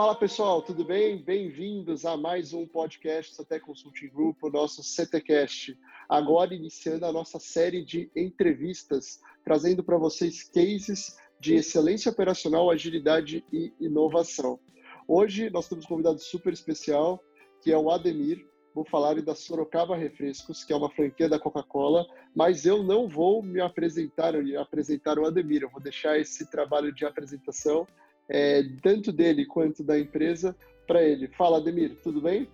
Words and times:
Fala 0.00 0.14
pessoal, 0.14 0.62
tudo 0.62 0.82
bem? 0.82 1.22
Bem-vindos 1.22 2.06
a 2.06 2.16
mais 2.16 2.54
um 2.54 2.66
podcast 2.66 3.38
Até 3.38 3.60
Consulting 3.60 4.08
Group, 4.08 4.42
o 4.42 4.48
nosso 4.48 4.82
CTcast. 4.82 5.78
Agora 6.08 6.54
iniciando 6.54 7.04
a 7.04 7.12
nossa 7.12 7.38
série 7.38 7.84
de 7.84 8.10
entrevistas, 8.16 9.20
trazendo 9.44 9.84
para 9.84 9.98
vocês 9.98 10.42
cases 10.42 11.18
de 11.38 11.56
excelência 11.56 12.10
operacional, 12.10 12.70
agilidade 12.70 13.44
e 13.52 13.74
inovação. 13.78 14.58
Hoje 15.06 15.50
nós 15.50 15.68
temos 15.68 15.84
um 15.84 15.88
convidado 15.88 16.18
super 16.18 16.54
especial, 16.54 17.22
que 17.60 17.70
é 17.70 17.76
o 17.76 17.90
Ademir. 17.90 18.48
Vou 18.74 18.86
falar 18.86 19.20
da 19.20 19.34
Sorocaba 19.34 19.94
Refrescos, 19.94 20.64
que 20.64 20.72
é 20.72 20.76
uma 20.76 20.88
franquia 20.88 21.28
da 21.28 21.38
Coca-Cola, 21.38 22.06
mas 22.34 22.64
eu 22.64 22.82
não 22.82 23.06
vou 23.06 23.42
me 23.42 23.60
apresentar, 23.60 24.32
apresentar 24.58 25.18
o 25.18 25.26
Ademir, 25.26 25.60
eu 25.60 25.70
vou 25.70 25.82
deixar 25.82 26.18
esse 26.18 26.50
trabalho 26.50 26.90
de 26.90 27.04
apresentação 27.04 27.86
é, 28.30 28.62
tanto 28.80 29.12
dele 29.12 29.44
quanto 29.44 29.82
da 29.82 29.98
empresa, 29.98 30.56
para 30.86 31.02
ele. 31.02 31.28
Fala, 31.36 31.58
Ademir, 31.58 31.96
tudo 32.02 32.20
bem? 32.20 32.48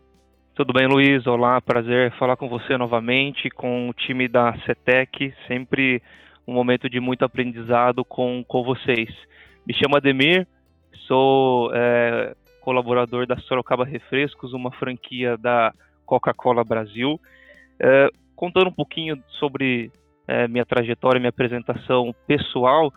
Tudo 0.54 0.72
bem, 0.72 0.86
Luiz? 0.86 1.26
Olá, 1.26 1.60
prazer 1.60 2.10
falar 2.18 2.36
com 2.36 2.48
você 2.48 2.78
novamente, 2.78 3.50
com 3.50 3.90
o 3.90 3.92
time 3.92 4.26
da 4.26 4.56
CETEC, 4.64 5.34
sempre 5.46 6.02
um 6.48 6.54
momento 6.54 6.88
de 6.88 6.98
muito 6.98 7.24
aprendizado 7.24 8.04
com, 8.04 8.42
com 8.48 8.64
vocês. 8.64 9.10
Me 9.66 9.74
chamo 9.74 9.96
Ademir, 9.96 10.46
sou 11.06 11.70
é, 11.74 12.34
colaborador 12.62 13.26
da 13.26 13.36
Sorocaba 13.38 13.84
Refrescos, 13.84 14.54
uma 14.54 14.70
franquia 14.72 15.36
da 15.36 15.74
Coca-Cola 16.06 16.64
Brasil. 16.64 17.20
É, 17.78 18.08
contando 18.34 18.68
um 18.68 18.72
pouquinho 18.72 19.22
sobre 19.38 19.90
é, 20.26 20.48
minha 20.48 20.64
trajetória, 20.64 21.20
minha 21.20 21.30
apresentação 21.30 22.14
pessoal, 22.26 22.92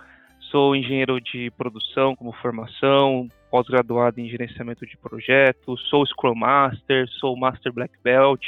Sou 0.51 0.75
engenheiro 0.75 1.21
de 1.21 1.51
produção 1.51 2.15
como 2.15 2.31
formação, 2.33 3.29
pós-graduado 3.51 4.19
em 4.19 4.27
gerenciamento 4.27 4.83
de 4.83 4.97
projetos, 4.97 5.87
sou 5.89 6.03
Scrum 6.03 6.33
Master, 6.33 7.07
sou 7.19 7.37
Master 7.37 7.71
Black 7.71 7.93
Belt. 8.03 8.43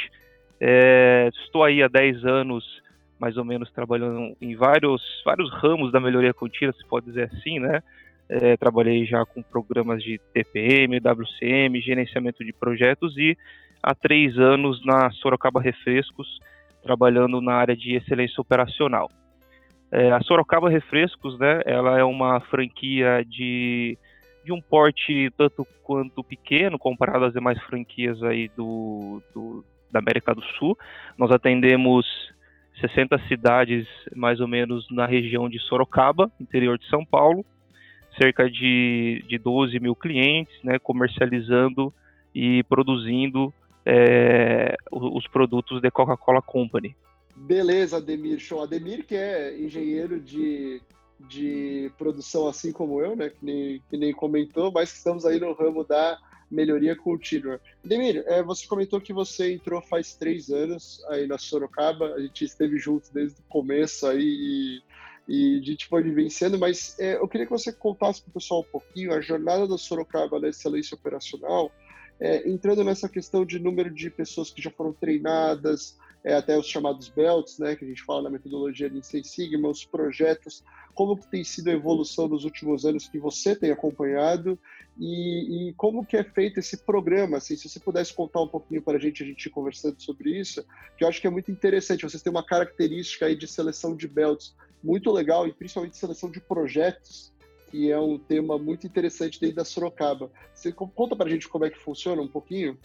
É, 0.60 1.30
estou 1.32 1.62
aí 1.62 1.80
há 1.80 1.86
10 1.86 2.24
anos, 2.24 2.64
mais 3.20 3.36
ou 3.36 3.44
menos, 3.44 3.70
trabalhando 3.70 4.36
em 4.40 4.56
vários, 4.56 5.00
vários 5.24 5.48
ramos 5.52 5.92
da 5.92 6.00
melhoria 6.00 6.34
contínua, 6.34 6.72
se 6.72 6.84
pode 6.88 7.06
dizer 7.06 7.30
assim, 7.32 7.60
né? 7.60 7.80
É, 8.28 8.56
trabalhei 8.56 9.06
já 9.06 9.24
com 9.24 9.40
programas 9.40 10.02
de 10.02 10.18
TPM, 10.32 10.98
WCM, 10.98 11.80
gerenciamento 11.80 12.44
de 12.44 12.52
projetos 12.52 13.16
e 13.16 13.38
há 13.80 13.94
três 13.94 14.36
anos 14.38 14.84
na 14.84 15.08
Sorocaba 15.12 15.60
Refrescos, 15.60 16.40
trabalhando 16.82 17.40
na 17.40 17.54
área 17.54 17.76
de 17.76 17.94
excelência 17.94 18.40
operacional. 18.40 19.08
É, 19.92 20.10
a 20.10 20.22
Sorocaba 20.22 20.70
Refrescos, 20.70 21.38
né, 21.38 21.60
ela 21.66 21.98
é 21.98 22.02
uma 22.02 22.40
franquia 22.40 23.22
de, 23.28 23.98
de 24.42 24.50
um 24.50 24.58
porte 24.58 25.30
tanto 25.36 25.66
quanto 25.82 26.24
pequeno, 26.24 26.78
comparado 26.78 27.26
às 27.26 27.34
demais 27.34 27.62
franquias 27.64 28.22
aí 28.22 28.48
do, 28.56 29.22
do, 29.34 29.62
da 29.90 29.98
América 29.98 30.34
do 30.34 30.42
Sul. 30.56 30.78
Nós 31.18 31.30
atendemos 31.30 32.06
60 32.80 33.18
cidades, 33.28 33.86
mais 34.16 34.40
ou 34.40 34.48
menos, 34.48 34.86
na 34.90 35.04
região 35.04 35.46
de 35.46 35.58
Sorocaba, 35.58 36.32
interior 36.40 36.78
de 36.78 36.88
São 36.88 37.04
Paulo, 37.04 37.44
cerca 38.18 38.50
de, 38.50 39.22
de 39.28 39.36
12 39.36 39.78
mil 39.78 39.94
clientes, 39.94 40.54
né, 40.64 40.78
comercializando 40.78 41.92
e 42.34 42.62
produzindo 42.64 43.52
é, 43.84 44.74
os 44.90 45.26
produtos 45.28 45.82
da 45.82 45.90
Coca-Cola 45.90 46.40
Company. 46.40 46.96
Beleza, 47.34 47.96
Ademir, 47.96 48.38
show. 48.38 48.62
Ademir, 48.62 49.04
que 49.06 49.14
é 49.14 49.58
engenheiro 49.58 50.20
de, 50.20 50.80
de 51.18 51.90
produção, 51.96 52.46
assim 52.46 52.72
como 52.72 53.00
eu, 53.00 53.16
né? 53.16 53.30
Que 53.30 53.44
nem, 53.44 53.82
que 53.88 53.96
nem 53.96 54.12
comentou, 54.12 54.70
mas 54.70 54.92
estamos 54.92 55.24
aí 55.24 55.40
no 55.40 55.52
ramo 55.52 55.84
da 55.84 56.18
melhoria 56.52 56.94
contínua. 56.94 57.58
Ademir, 57.82 58.22
é, 58.26 58.42
você 58.42 58.66
comentou 58.66 59.00
que 59.00 59.12
você 59.12 59.52
entrou 59.54 59.80
faz 59.80 60.14
três 60.14 60.50
anos 60.50 61.02
aí 61.08 61.26
na 61.26 61.38
Sorocaba, 61.38 62.14
a 62.14 62.20
gente 62.20 62.44
esteve 62.44 62.78
juntos 62.78 63.08
desde 63.08 63.40
o 63.40 63.44
começo 63.44 64.06
aí 64.06 64.22
e, 64.22 64.82
e 65.26 65.58
a 65.58 65.62
gente 65.62 65.86
foi 65.88 66.02
vivenciando, 66.02 66.58
mas 66.58 66.98
é, 67.00 67.14
eu 67.14 67.26
queria 67.26 67.46
que 67.46 67.52
você 67.52 67.72
contasse 67.72 68.20
para 68.20 68.30
o 68.30 68.34
pessoal 68.34 68.60
um 68.60 68.70
pouquinho 68.70 69.14
a 69.14 69.20
jornada 69.20 69.66
da 69.66 69.78
Sorocaba 69.78 70.38
na 70.38 70.48
excelência 70.48 70.94
operacional, 70.94 71.72
é, 72.20 72.48
entrando 72.48 72.84
nessa 72.84 73.08
questão 73.08 73.46
de 73.46 73.58
número 73.58 73.90
de 73.90 74.10
pessoas 74.10 74.50
que 74.50 74.60
já 74.60 74.70
foram 74.70 74.92
treinadas, 74.92 75.96
é, 76.24 76.34
até 76.34 76.56
os 76.56 76.66
chamados 76.66 77.08
belts, 77.08 77.58
né, 77.58 77.74
que 77.74 77.84
a 77.84 77.88
gente 77.88 78.02
fala 78.02 78.22
na 78.22 78.30
metodologia 78.30 78.88
de 78.88 79.04
Six 79.04 79.28
Sigma, 79.28 79.68
os 79.68 79.84
projetos, 79.84 80.62
como 80.94 81.16
que 81.16 81.26
tem 81.30 81.42
sido 81.42 81.68
a 81.68 81.72
evolução 81.72 82.28
nos 82.28 82.44
últimos 82.44 82.84
anos 82.84 83.08
que 83.08 83.18
você 83.18 83.56
tem 83.56 83.70
acompanhado 83.70 84.58
e, 84.98 85.70
e, 85.70 85.72
como 85.74 86.04
que 86.04 86.16
é 86.16 86.22
feito 86.22 86.60
esse 86.60 86.76
programa, 86.84 87.38
assim, 87.38 87.56
se 87.56 87.68
você 87.68 87.80
pudesse 87.80 88.12
contar 88.12 88.42
um 88.42 88.48
pouquinho 88.48 88.82
para 88.82 88.98
a 88.98 89.00
gente, 89.00 89.22
a 89.22 89.26
gente 89.26 89.48
conversando 89.48 90.00
sobre 90.00 90.38
isso, 90.38 90.64
que 90.96 91.02
eu 91.02 91.08
acho 91.08 91.20
que 91.20 91.26
é 91.26 91.30
muito 91.30 91.50
interessante, 91.50 92.02
vocês 92.02 92.22
têm 92.22 92.30
uma 92.30 92.44
característica 92.44 93.26
aí 93.26 93.34
de 93.34 93.46
seleção 93.46 93.96
de 93.96 94.06
belts 94.06 94.54
muito 94.84 95.10
legal 95.10 95.46
e 95.46 95.52
principalmente 95.52 95.96
seleção 95.96 96.30
de 96.30 96.40
projetos, 96.40 97.32
que 97.70 97.90
é 97.90 97.98
um 97.98 98.18
tema 98.18 98.58
muito 98.58 98.86
interessante 98.86 99.40
dentro 99.40 99.56
da 99.56 99.64
Sorocaba. 99.64 100.30
Você 100.54 100.70
conta 100.72 101.16
para 101.16 101.26
a 101.26 101.30
gente 101.30 101.48
como 101.48 101.64
é 101.64 101.70
que 101.70 101.78
funciona 101.78 102.20
um 102.20 102.28
pouquinho? 102.28 102.78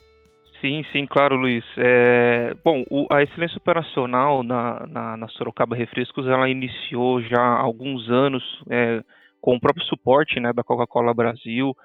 Sim, 0.61 0.83
sim, 0.91 1.05
claro, 1.05 1.35
Luiz. 1.35 1.63
É, 1.77 2.55
bom, 2.63 2.83
o, 2.89 3.05
a 3.11 3.21
excelência 3.21 3.57
operacional 3.57 4.41
na, 4.41 4.87
na, 4.87 5.17
na, 5.17 5.27
Sorocaba 5.29 5.75
Refrescos, 5.75 6.25
ela 6.25 6.49
iniciou 6.49 7.21
já 7.21 7.39
há 7.39 7.59
alguns 7.59 8.09
anos 8.09 8.43
é, 8.69 9.03
com 9.39 9.55
o 9.55 9.59
próprio 9.59 9.85
suporte 9.85 10.39
né, 10.39 10.51
da 10.51 10.63
Coca-Cola 10.63 11.13
Brasil, 11.13 11.75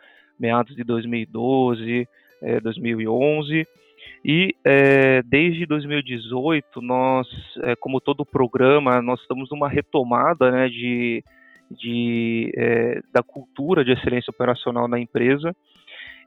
meados 0.41 0.75
de 0.75 0.85
2012, 0.85 2.09
é, 2.43 2.61
2011, 2.61 3.67
e 4.25 4.55
é, 4.65 5.23
desde 5.23 5.67
2018, 5.67 6.81
nós, 6.81 7.27
é, 7.65 7.77
como 7.77 8.01
todo 8.01 8.25
programa, 8.25 9.03
nós 9.03 9.21
estamos 9.21 9.51
numa 9.51 9.69
retomada 9.69 10.51
né, 10.51 10.69
de, 10.69 11.23
de, 11.71 12.53
é, 12.57 13.01
da 13.13 13.23
cultura 13.23 13.85
de 13.85 13.93
excelência 13.93 14.31
operacional 14.31 14.89
na 14.89 14.99
empresa, 14.99 15.55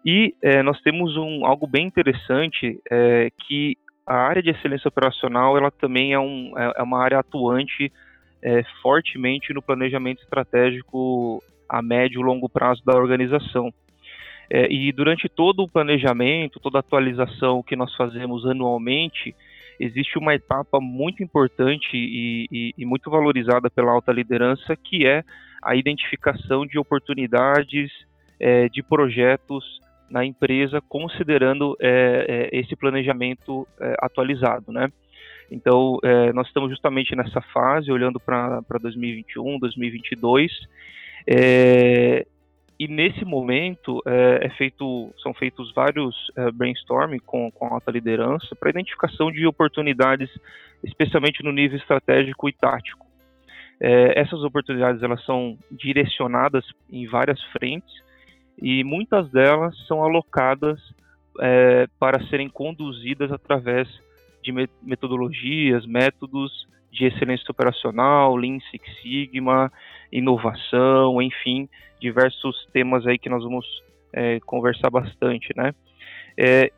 e 0.05 0.35
é, 0.41 0.61
nós 0.61 0.79
temos 0.81 1.17
um, 1.17 1.45
algo 1.45 1.65
bem 1.65 1.87
interessante, 1.87 2.79
é, 2.91 3.29
que 3.47 3.75
a 4.05 4.15
área 4.15 4.43
de 4.43 4.51
excelência 4.51 4.87
operacional 4.87 5.57
ela 5.57 5.71
também 5.71 6.13
é, 6.13 6.19
um, 6.19 6.53
é, 6.55 6.73
é 6.77 6.83
uma 6.83 7.03
área 7.03 7.19
atuante 7.19 7.91
é, 8.43 8.63
fortemente 8.83 9.51
no 9.51 9.63
planejamento 9.63 10.21
estratégico 10.21 11.41
a 11.67 11.81
médio 11.81 12.21
e 12.21 12.23
longo 12.23 12.47
prazo 12.47 12.83
da 12.85 12.93
organização. 12.93 13.73
É, 14.47 14.71
e 14.71 14.91
durante 14.91 15.27
todo 15.27 15.63
o 15.63 15.67
planejamento, 15.67 16.59
toda 16.59 16.77
a 16.77 16.81
atualização 16.81 17.63
que 17.63 17.75
nós 17.75 17.95
fazemos 17.95 18.45
anualmente, 18.45 19.35
existe 19.79 20.19
uma 20.19 20.35
etapa 20.35 20.79
muito 20.79 21.23
importante 21.23 21.89
e, 21.95 22.47
e, 22.51 22.73
e 22.77 22.85
muito 22.85 23.09
valorizada 23.09 23.71
pela 23.71 23.91
alta 23.91 24.11
liderança, 24.11 24.75
que 24.75 25.07
é 25.07 25.23
a 25.63 25.75
identificação 25.75 26.63
de 26.63 26.77
oportunidades 26.77 27.91
é, 28.39 28.69
de 28.69 28.83
projetos 28.83 29.83
na 30.09 30.23
empresa, 30.23 30.81
considerando 30.87 31.75
é, 31.79 32.49
é, 32.53 32.59
esse 32.59 32.75
planejamento 32.75 33.67
é, 33.79 33.95
atualizado, 33.99 34.71
né? 34.71 34.91
Então, 35.51 35.99
é, 36.03 36.33
nós 36.33 36.47
estamos 36.47 36.69
justamente 36.69 37.15
nessa 37.15 37.41
fase, 37.41 37.91
olhando 37.91 38.19
para 38.19 38.61
2021, 38.81 39.59
2022, 39.59 40.51
é, 41.27 42.25
e 42.79 42.87
nesse 42.87 43.23
momento 43.23 44.01
é, 44.05 44.49
feito, 44.57 45.13
são 45.21 45.33
feitos 45.33 45.71
vários 45.73 46.15
brainstorming 46.55 47.19
com, 47.19 47.49
com 47.51 47.67
alta 47.67 47.89
liderança 47.89 48.55
para 48.55 48.69
identificação 48.69 49.31
de 49.31 49.45
oportunidades, 49.47 50.29
especialmente 50.83 51.43
no 51.43 51.51
nível 51.51 51.77
estratégico 51.77 52.49
e 52.49 52.53
tático. 52.53 53.05
essas 53.79 54.43
oportunidades 54.43 55.01
elas 55.01 55.23
são 55.23 55.57
direcionadas 55.71 56.65
em 56.91 57.07
várias 57.07 57.41
frentes, 57.53 58.04
e 58.61 58.83
muitas 58.83 59.29
delas 59.31 59.75
são 59.87 60.03
alocadas 60.03 60.79
é, 61.39 61.87
para 61.99 62.25
serem 62.27 62.49
conduzidas 62.49 63.31
através 63.31 63.87
de 64.41 64.51
metodologias, 64.81 65.85
métodos 65.85 66.67
de 66.91 67.05
excelência 67.05 67.51
operacional, 67.51 68.35
Lean 68.35 68.59
Six 68.71 69.01
Sigma, 69.01 69.71
inovação, 70.11 71.21
enfim, 71.21 71.67
diversos 71.99 72.65
temas 72.71 73.05
aí 73.05 73.17
que 73.17 73.29
nós 73.29 73.43
vamos 73.43 73.65
é, 74.13 74.39
conversar 74.41 74.89
bastante, 74.89 75.49
né? 75.55 75.73
É, 76.37 76.71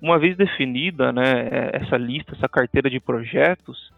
uma 0.00 0.18
vez 0.18 0.36
definida, 0.36 1.12
né, 1.12 1.70
essa 1.72 1.96
lista, 1.96 2.34
essa 2.34 2.48
carteira 2.48 2.90
de 2.90 3.00
projetos, 3.00 3.90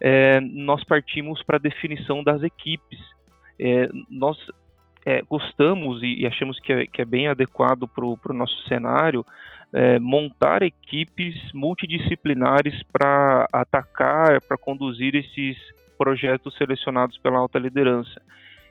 é, 0.00 0.40
nós 0.40 0.82
partimos 0.84 1.42
para 1.42 1.56
a 1.56 1.60
definição 1.60 2.22
das 2.22 2.42
equipes. 2.42 2.98
É, 3.58 3.88
nós 4.10 4.36
é, 5.04 5.22
gostamos 5.22 6.02
e, 6.02 6.22
e, 6.22 6.26
achamos 6.26 6.58
que 6.58 6.72
é, 6.72 6.86
que 6.86 7.02
é 7.02 7.04
bem 7.04 7.28
adequado 7.28 7.86
para 7.86 8.04
o 8.04 8.18
nosso 8.32 8.56
cenário 8.66 9.24
é, 9.72 9.98
montar 9.98 10.62
equipes 10.62 11.34
multidisciplinares 11.52 12.82
para 12.92 13.46
atacar, 13.52 14.40
para 14.40 14.56
conduzir 14.56 15.14
esses 15.14 15.58
projetos 15.98 16.56
selecionados 16.56 17.18
pela 17.18 17.38
alta 17.38 17.58
liderança. 17.58 18.20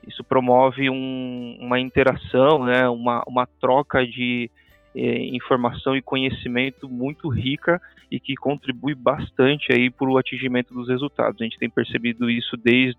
Isso 0.06 0.24
promove 0.24 0.90
um, 0.90 1.56
uma 1.60 1.78
interação, 1.78 2.64
né, 2.64 2.88
uma, 2.88 3.22
uma 3.26 3.46
troca 3.46 4.06
de 4.06 4.50
é, 4.94 5.18
informação 5.34 5.96
e 5.96 6.02
conhecimento 6.02 6.88
muito 6.88 7.28
rica 7.28 7.80
e 8.10 8.20
que 8.20 8.34
contribui 8.34 8.94
bastante 8.94 9.72
aí 9.72 9.90
para 9.90 10.08
o 10.08 10.18
atingimento 10.18 10.72
dos 10.74 10.88
resultados. 10.88 11.40
A 11.40 11.44
gente 11.44 11.58
tem 11.58 11.70
percebido 11.70 12.30
isso 12.30 12.56
desde 12.56 12.98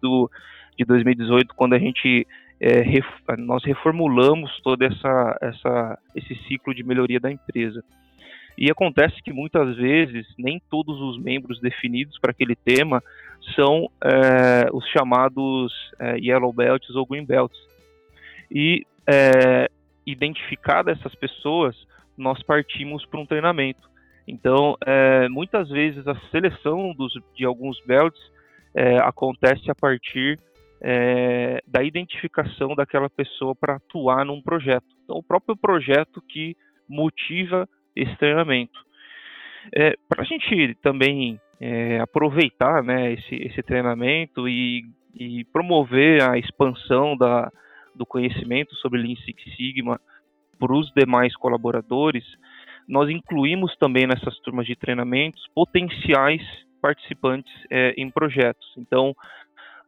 de 0.78 0.84
2018, 0.84 1.56
quando 1.56 1.74
a 1.74 1.80
gente 1.80 2.28
é, 2.60 2.82
ref, 2.82 3.06
nós 3.38 3.64
reformulamos 3.64 4.60
todo 4.62 4.84
essa, 4.84 5.38
essa, 5.42 6.00
esse 6.16 6.36
ciclo 6.48 6.74
de 6.74 6.84
melhoria 6.84 7.20
da 7.20 7.32
empresa. 7.32 7.84
E 8.58 8.72
acontece 8.72 9.22
que 9.22 9.34
muitas 9.34 9.76
vezes 9.76 10.26
nem 10.38 10.62
todos 10.70 11.00
os 11.02 11.22
membros 11.22 11.60
definidos 11.60 12.18
para 12.20 12.32
aquele 12.32 12.56
tema 12.56 13.04
são 13.54 13.90
é, 14.02 14.70
os 14.72 14.88
chamados 14.90 15.74
é, 16.00 16.18
Yellow 16.18 16.54
Belts 16.54 16.96
ou 16.96 17.06
Green 17.06 17.26
Belts. 17.26 17.58
E 18.50 18.86
é, 19.06 19.70
identificadas 20.06 20.98
essas 21.00 21.14
pessoas, 21.16 21.76
nós 22.18 22.42
partimos 22.44 23.06
para 23.06 23.20
um 23.20 23.26
treinamento. 23.26 23.90
Então, 24.28 24.78
é, 24.86 25.28
muitas 25.28 25.70
vezes 25.70 26.08
a 26.08 26.16
seleção 26.32 26.94
dos, 26.94 27.14
de 27.36 27.46
alguns 27.46 27.80
belts 27.86 28.20
é, 28.74 28.98
acontece 28.98 29.70
a 29.70 29.76
partir 29.76 30.40
é, 30.82 31.62
da 31.68 31.84
identificação 31.84 32.76
daquela 32.76 33.10
pessoa 33.10 33.56
para 33.56 33.76
atuar 33.76 34.26
num 34.26 34.42
projeto. 34.42 34.86
Então, 35.04 35.18
o 35.18 35.24
próprio 35.24 35.56
projeto 35.56 36.22
que 36.22 36.56
motiva 36.88 37.68
esse 37.96 38.16
treinamento. 38.18 38.80
É, 39.74 39.96
para 40.08 40.22
a 40.22 40.26
gente 40.26 40.76
também 40.82 41.40
é, 41.60 42.00
aproveitar 42.00 42.84
né, 42.84 43.14
esse, 43.14 43.36
esse 43.36 43.64
treinamento 43.64 44.48
e, 44.48 44.86
e 45.16 45.44
promover 45.46 46.22
a 46.22 46.38
expansão 46.38 47.18
da, 47.18 47.52
do 47.96 48.06
conhecimento 48.06 48.76
sobre 48.76 49.02
Lean 49.02 49.16
Six 49.16 49.56
Sigma 49.56 50.00
para 50.60 50.74
os 50.74 50.92
demais 50.96 51.36
colaboradores, 51.36 52.24
nós 52.88 53.10
incluímos 53.10 53.76
também 53.78 54.06
nessas 54.06 54.38
turmas 54.40 54.66
de 54.68 54.76
treinamentos 54.76 55.42
potenciais 55.54 56.42
participantes 56.82 57.52
é, 57.72 57.94
em 57.98 58.10
projetos. 58.12 58.68
Então, 58.78 59.16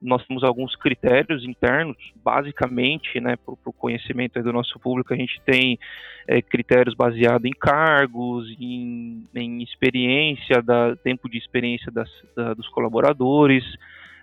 nós 0.02 0.26
temos 0.26 0.44
alguns 0.44 0.76
critérios 0.76 1.44
internos, 1.44 1.98
basicamente, 2.24 3.20
né, 3.20 3.36
para 3.36 3.56
o 3.66 3.74
conhecimento 3.74 4.42
do 4.42 4.54
nosso 4.54 4.80
público, 4.80 5.14
a 5.14 5.18
gente 5.18 5.42
tem 5.46 5.80
é, 6.28 6.42
critérios 6.42 6.96
baseados 6.96 7.46
em 7.46 7.54
cargos, 7.54 8.48
em, 8.60 9.26
em 9.34 9.64
experiência, 9.64 10.62
da, 10.62 10.96
tempo 10.96 11.30
de 11.30 11.38
experiência 11.38 11.92
das, 11.92 12.10
da, 12.36 12.54
dos 12.54 12.68
colaboradores, 12.70 13.64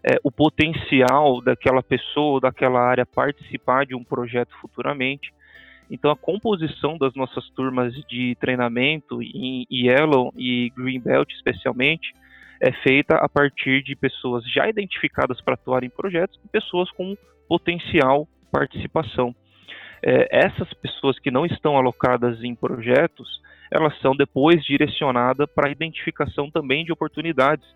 é, 0.03 0.19
o 0.23 0.31
potencial 0.31 1.41
daquela 1.41 1.83
pessoa, 1.83 2.41
daquela 2.41 2.81
área 2.81 3.07
participar 3.07 3.87
de 3.87 3.95
um 3.95 4.05
projeto 4.05 4.51
futuramente. 4.61 5.33
Então, 5.91 6.11
a 6.11 6.17
composição 6.17 6.97
das 6.99 7.15
nossas 7.15 7.49
turmas 7.51 7.95
de 8.09 8.37
treinamento 8.41 9.23
em 9.23 9.67
Yellow 9.71 10.33
e 10.37 10.73
Green 10.77 11.01
Belt, 11.01 11.31
especialmente, 11.33 12.15
é 12.61 12.73
feita 12.73 13.17
a 13.17 13.29
partir 13.29 13.83
de 13.83 13.95
pessoas 13.97 14.45
já 14.51 14.69
identificadas 14.69 15.41
para 15.41 15.55
atuar 15.55 15.85
em 15.85 15.91
projetos 15.91 16.39
e 16.45 16.49
pessoas 16.49 16.91
com 16.93 17.17
potencial 17.49 18.29
participação. 18.51 19.35
É, 20.03 20.29
essas 20.31 20.73
pessoas 20.75 21.19
que 21.19 21.31
não 21.31 21.47
estão 21.47 21.77
alocadas 21.77 22.43
em 22.45 22.55
projetos, 22.55 23.41
elas 23.71 23.99
são 24.01 24.15
depois 24.15 24.63
direcionadas 24.65 25.49
para 25.55 25.69
a 25.69 25.73
identificação 25.73 26.51
também 26.51 26.85
de 26.85 26.93
oportunidades. 26.93 27.67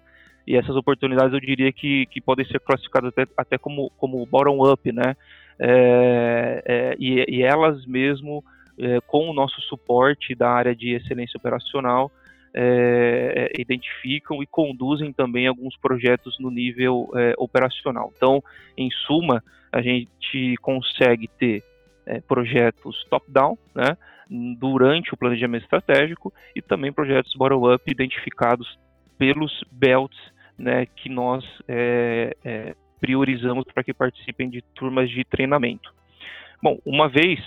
E 0.47 0.57
essas 0.57 0.77
oportunidades 0.77 1.33
eu 1.33 1.41
diria 1.41 1.73
que, 1.73 2.07
que 2.07 2.21
podem 2.21 2.47
ser 2.47 2.61
classificadas 2.61 3.11
até, 3.11 3.27
até 3.37 3.59
como, 3.59 3.91
como 3.99 4.25
bottom-up, 4.25 4.93
né? 4.93 5.17
É, 5.59 6.63
é, 6.65 6.97
e, 6.99 7.25
e, 7.29 7.43
elas 7.43 7.85
mesmo, 7.85 8.45
é, 8.79 9.01
com 9.07 9.29
o 9.29 9.35
nosso 9.35 9.61
suporte 9.63 10.35
da 10.35 10.51
área 10.51 10.75
de 10.75 10.95
excelência 10.95 11.37
operacional, 11.37 12.11
é, 12.61 13.51
é, 13.57 13.63
identificam 13.63 14.43
e 14.43 14.47
conduzem 14.47 15.13
também 15.13 15.47
alguns 15.47 15.77
projetos 15.77 16.37
no 16.41 16.51
nível 16.51 17.09
é, 17.15 17.33
operacional. 17.39 18.13
Então, 18.17 18.43
em 18.77 18.91
suma, 19.07 19.45
a 19.71 19.81
gente 19.81 20.57
consegue 20.61 21.29
ter 21.39 21.63
é, 22.05 22.21
projetos 22.21 23.05
top-down, 23.09 23.57
né, 23.73 23.97
durante 24.59 25.15
o 25.15 25.17
planejamento 25.17 25.63
estratégico 25.63 26.35
e 26.53 26.61
também 26.61 26.93
projetos 26.93 27.33
bottom-up 27.37 27.89
identificados 27.89 28.77
pelos 29.17 29.65
belts, 29.71 30.19
né, 30.59 30.85
que 30.85 31.09
nós 31.09 31.45
é, 31.69 32.37
é, 32.45 32.75
priorizamos 33.01 33.67
para 33.73 33.85
que 33.85 33.95
participem 33.95 34.51
de 34.51 34.63
turmas 34.75 35.09
de 35.09 35.23
treinamento. 35.25 35.95
Bom, 36.61 36.77
uma 36.85 37.09
vez 37.09 37.39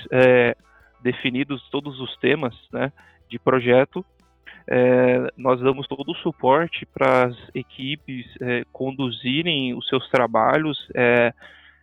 definidos 1.04 1.62
todos 1.70 2.00
os 2.00 2.16
temas 2.16 2.56
né, 2.72 2.94
de 3.30 3.38
projeto, 3.38 4.06
é, 4.74 5.28
nós 5.36 5.60
damos 5.60 5.86
todo 5.86 6.14
o 6.14 6.16
suporte 6.16 6.86
para 6.94 7.26
as 7.26 7.36
equipes 7.54 8.26
é, 8.40 8.64
conduzirem 8.72 9.74
os 9.74 9.86
seus 9.90 10.10
trabalhos, 10.10 10.88
é, 10.96 11.34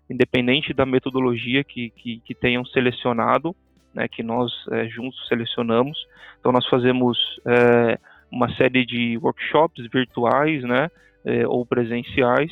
independente 0.08 0.72
da 0.72 0.86
metodologia 0.86 1.62
que, 1.62 1.90
que, 1.90 2.18
que 2.24 2.34
tenham 2.34 2.64
selecionado, 2.64 3.54
né, 3.92 4.08
que 4.08 4.22
nós 4.22 4.50
é, 4.72 4.88
juntos 4.88 5.28
selecionamos. 5.28 5.98
Então, 6.40 6.50
nós 6.50 6.66
fazemos 6.66 7.18
é, 7.44 7.98
uma 8.32 8.48
série 8.56 8.86
de 8.86 9.18
workshops 9.18 9.86
virtuais 9.92 10.62
né, 10.62 10.90
é, 11.26 11.46
ou 11.46 11.66
presenciais, 11.66 12.50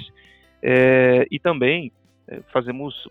e 1.31 1.39
também 1.39 1.93
fazemos 2.53 3.09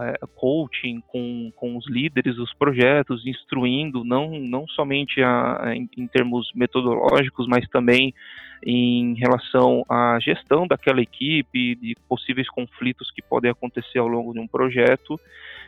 é, 0.00 0.18
coaching 0.36 1.02
com, 1.06 1.50
com 1.56 1.76
os 1.76 1.88
líderes 1.88 2.36
dos 2.36 2.52
projetos, 2.54 3.26
instruindo 3.26 4.04
não, 4.04 4.38
não 4.38 4.66
somente 4.68 5.22
a, 5.22 5.72
em, 5.74 5.88
em, 5.96 6.06
termos 6.06 6.50
metodológicos, 6.54 7.46
mas 7.46 7.66
também 7.68 8.14
em 8.62 9.14
relação 9.14 9.84
à 9.88 10.18
gestão 10.20 10.66
daquela 10.66 11.00
equipe, 11.00 11.76
de 11.76 11.96
possíveis 12.08 12.48
conflitos 12.50 13.10
que 13.10 13.22
podem 13.22 13.50
acontecer 13.50 13.98
ao 13.98 14.08
longo 14.08 14.32
de 14.32 14.40
um 14.40 14.46
projeto. 14.46 15.18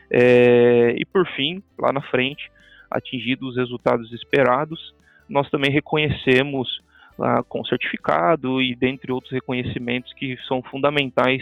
É, 0.09 0.93
e 0.97 1.05
por 1.05 1.25
fim, 1.35 1.63
lá 1.79 1.91
na 1.91 2.01
frente, 2.01 2.51
atingidos 2.89 3.51
os 3.51 3.57
resultados 3.57 4.11
esperados, 4.11 4.93
nós 5.27 5.49
também 5.49 5.71
reconhecemos 5.71 6.81
ah, 7.19 7.41
com 7.47 7.63
certificado 7.63 8.61
e 8.61 8.75
dentre 8.75 9.11
outros 9.11 9.31
reconhecimentos 9.31 10.11
que 10.13 10.37
são 10.47 10.61
fundamentais 10.61 11.41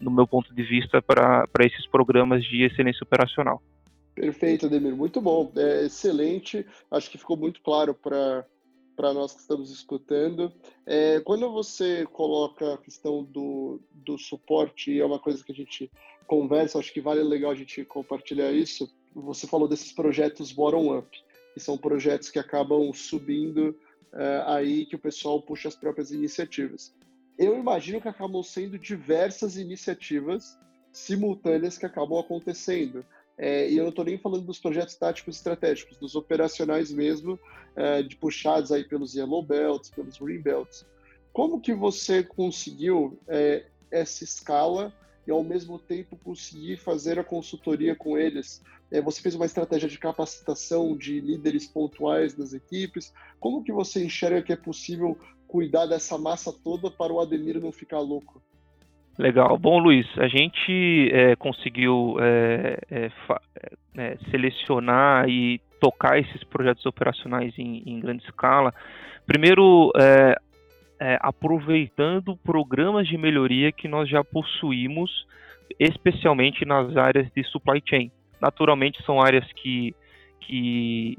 no 0.00 0.10
meu 0.10 0.26
ponto 0.26 0.54
de 0.54 0.62
vista, 0.62 1.02
para 1.02 1.46
esses 1.60 1.86
programas 1.86 2.44
de 2.44 2.62
excelência 2.62 3.04
operacional. 3.04 3.62
Perfeito, 4.14 4.66
Ademir, 4.66 4.96
muito 4.96 5.20
bom, 5.20 5.52
é 5.56 5.86
excelente, 5.86 6.66
acho 6.90 7.10
que 7.10 7.18
ficou 7.18 7.36
muito 7.36 7.62
claro 7.62 7.94
para 7.94 8.44
para 8.96 9.14
nós 9.14 9.32
que 9.32 9.40
estamos 9.40 9.70
escutando. 9.70 10.52
É, 10.84 11.20
quando 11.20 11.48
você 11.52 12.04
coloca 12.06 12.74
a 12.74 12.78
questão 12.78 13.22
do, 13.22 13.80
do 13.92 14.18
suporte, 14.18 15.00
é 15.00 15.06
uma 15.06 15.20
coisa 15.20 15.44
que 15.44 15.52
a 15.52 15.54
gente 15.54 15.88
conversa, 16.26 16.80
acho 16.80 16.92
que 16.92 17.00
vale 17.00 17.22
legal 17.22 17.52
a 17.52 17.54
gente 17.54 17.84
compartilhar 17.84 18.50
isso. 18.50 18.92
Você 19.14 19.46
falou 19.46 19.68
desses 19.68 19.92
projetos 19.92 20.50
bottom-up, 20.50 21.08
que 21.54 21.60
são 21.60 21.78
projetos 21.78 22.28
que 22.28 22.40
acabam 22.40 22.92
subindo 22.92 23.72
é, 24.12 24.42
aí 24.46 24.84
que 24.84 24.96
o 24.96 24.98
pessoal 24.98 25.40
puxa 25.40 25.68
as 25.68 25.76
próprias 25.76 26.10
iniciativas 26.10 26.92
eu 27.38 27.56
imagino 27.56 28.00
que 28.00 28.08
acabam 28.08 28.42
sendo 28.42 28.78
diversas 28.78 29.56
iniciativas 29.56 30.58
simultâneas 30.92 31.78
que 31.78 31.86
acabam 31.86 32.18
acontecendo. 32.18 33.04
É, 33.36 33.70
e 33.70 33.76
eu 33.76 33.84
não 33.84 33.90
estou 33.90 34.04
nem 34.04 34.18
falando 34.18 34.44
dos 34.44 34.58
projetos 34.58 34.96
táticos 34.96 35.36
estratégicos, 35.36 35.96
dos 35.96 36.16
operacionais 36.16 36.90
mesmo, 36.90 37.38
é, 37.76 38.02
de 38.02 38.16
puxados 38.16 38.72
aí 38.72 38.82
pelos 38.82 39.14
Yellow 39.14 39.42
Belts, 39.44 39.90
pelos 39.90 40.18
Green 40.18 40.40
Belts. 40.40 40.84
Como 41.32 41.60
que 41.60 41.72
você 41.72 42.24
conseguiu 42.24 43.16
é, 43.28 43.66
essa 43.92 44.24
escala 44.24 44.92
e 45.24 45.30
ao 45.30 45.44
mesmo 45.44 45.78
tempo 45.78 46.16
conseguir 46.16 46.78
fazer 46.78 47.16
a 47.20 47.22
consultoria 47.22 47.94
com 47.94 48.18
eles? 48.18 48.60
É, 48.90 49.00
você 49.00 49.20
fez 49.20 49.36
uma 49.36 49.46
estratégia 49.46 49.88
de 49.88 49.98
capacitação 49.98 50.96
de 50.96 51.20
líderes 51.20 51.68
pontuais 51.68 52.34
das 52.34 52.52
equipes. 52.52 53.12
Como 53.38 53.62
que 53.62 53.70
você 53.70 54.04
enxerga 54.04 54.42
que 54.42 54.52
é 54.52 54.56
possível 54.56 55.16
cuidar 55.48 55.86
dessa 55.86 56.18
massa 56.18 56.52
toda 56.52 56.90
para 56.90 57.12
o 57.12 57.20
Ademir 57.20 57.58
não 57.60 57.72
ficar 57.72 57.98
louco. 57.98 58.40
Legal. 59.18 59.58
Bom, 59.58 59.78
Luiz, 59.78 60.06
a 60.18 60.28
gente 60.28 61.10
é, 61.12 61.34
conseguiu 61.34 62.16
é, 62.20 62.78
é, 62.88 63.10
é, 63.96 64.16
selecionar 64.30 65.28
e 65.28 65.60
tocar 65.80 66.20
esses 66.20 66.44
projetos 66.44 66.86
operacionais 66.86 67.52
em, 67.58 67.82
em 67.84 67.98
grande 67.98 68.22
escala. 68.22 68.72
Primeiro, 69.26 69.90
é, 69.96 70.36
é, 71.00 71.18
aproveitando 71.20 72.36
programas 72.36 73.08
de 73.08 73.18
melhoria 73.18 73.72
que 73.72 73.88
nós 73.88 74.08
já 74.08 74.22
possuímos, 74.22 75.26
especialmente 75.80 76.64
nas 76.64 76.96
áreas 76.96 77.28
de 77.34 77.42
supply 77.42 77.82
chain. 77.84 78.12
Naturalmente, 78.40 79.02
são 79.02 79.20
áreas 79.20 79.44
que, 79.52 79.96
que 80.42 81.18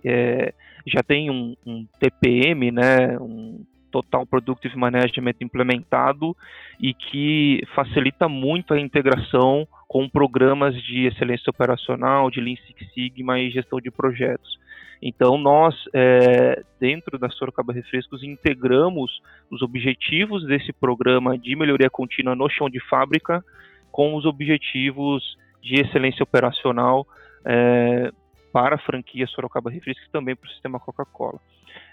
já 0.88 1.04
tem 1.04 1.30
um, 1.30 1.54
um 1.66 1.86
TPM, 2.00 2.72
né, 2.72 3.18
um 3.20 3.62
Total 3.92 4.26
Productive 4.26 4.76
Management 4.78 5.36
implementado 5.42 6.36
e 6.80 6.94
que 6.94 7.62
facilita 7.76 8.28
muito 8.28 8.74
a 8.74 8.80
integração 8.80 9.68
com 9.88 10.08
programas 10.08 10.76
de 10.84 11.08
excelência 11.08 11.50
operacional, 11.50 12.30
de 12.30 12.40
Lean 12.40 12.56
Six 12.68 12.94
Sigma 12.94 13.40
e 13.40 13.50
gestão 13.50 13.80
de 13.80 13.90
projetos. 13.90 14.60
Então, 15.02 15.38
nós, 15.38 15.76
é, 15.94 16.62
dentro 16.80 17.18
da 17.18 17.30
Sorocaba 17.30 17.74
Refrescos, 17.74 18.22
integramos 18.22 19.22
os 19.50 19.62
objetivos 19.62 20.46
desse 20.46 20.74
programa 20.74 21.38
de 21.38 21.56
melhoria 21.56 21.90
contínua 21.90 22.36
no 22.36 22.50
chão 22.50 22.70
de 22.70 22.80
fábrica 22.88 23.44
com 23.92 24.16
os 24.16 24.26
objetivos 24.26 25.38
de 25.62 25.82
excelência 25.82 26.24
operacional 26.24 27.08
é, 27.46 28.12
para 28.52 28.76
a 28.76 28.80
franquia 28.80 29.28
Sorocaba 29.28 29.70
Refrescos 29.70 30.08
e 30.08 30.12
também 30.12 30.36
para 30.36 30.48
o 30.48 30.52
sistema 30.52 30.80
Coca-Cola. 30.80 31.40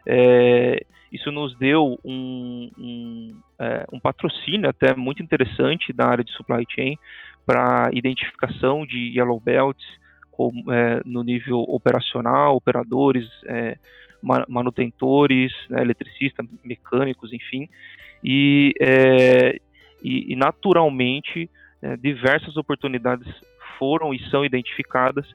É, 0.07 0.85
isso 1.13 1.31
nos 1.31 1.57
deu 1.59 1.99
um, 2.05 2.71
um, 2.79 3.41
é, 3.59 3.87
um, 3.93 4.01
patrocínio 4.01 4.69
até 4.69 4.95
muito 4.95 5.23
interessante 5.23 5.93
da 5.93 6.07
área 6.07 6.25
de 6.25 6.33
supply 6.33 6.65
chain 6.71 6.97
para 7.45 7.91
identificação 7.93 8.87
de 8.87 9.13
yellow 9.17 9.41
belts 9.41 9.85
é, 10.71 11.03
no 11.05 11.23
nível 11.23 11.61
operacional, 11.61 12.57
operadores, 12.57 13.27
é, 13.47 13.79
manutentores, 14.49 15.53
né, 15.71 15.83
eletricistas, 15.83 16.47
mecânicos, 16.65 17.33
enfim, 17.33 17.69
e, 18.23 18.73
é, 18.81 19.59
e, 20.03 20.33
e 20.33 20.37
naturalmente 20.37 21.49
é, 21.81 21.97
diversas 21.97 22.57
oportunidades 22.57 23.27
foram 23.79 24.13
e 24.13 24.19
são 24.31 24.45
identificadas 24.45 25.27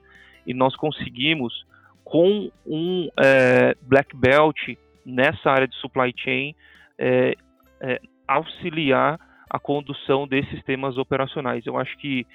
e 0.46 0.54
nós 0.54 0.76
conseguimos 0.76 1.66
com 2.04 2.52
um 2.66 3.10
é, 3.20 3.76
black 3.84 4.16
belt 4.16 4.58
nessa 5.06 5.50
área 5.50 5.68
de 5.68 5.76
supply 5.76 6.14
chain 6.18 6.56
é, 6.98 7.36
é, 7.80 8.00
auxiliar 8.28 9.20
a 9.50 9.60
condução 9.60 10.28
desses 10.28 10.64
temas 10.64 10.98
operacionais. 10.98 11.66
Eu 11.66 11.78
acho 11.78 11.98
que 11.98 12.26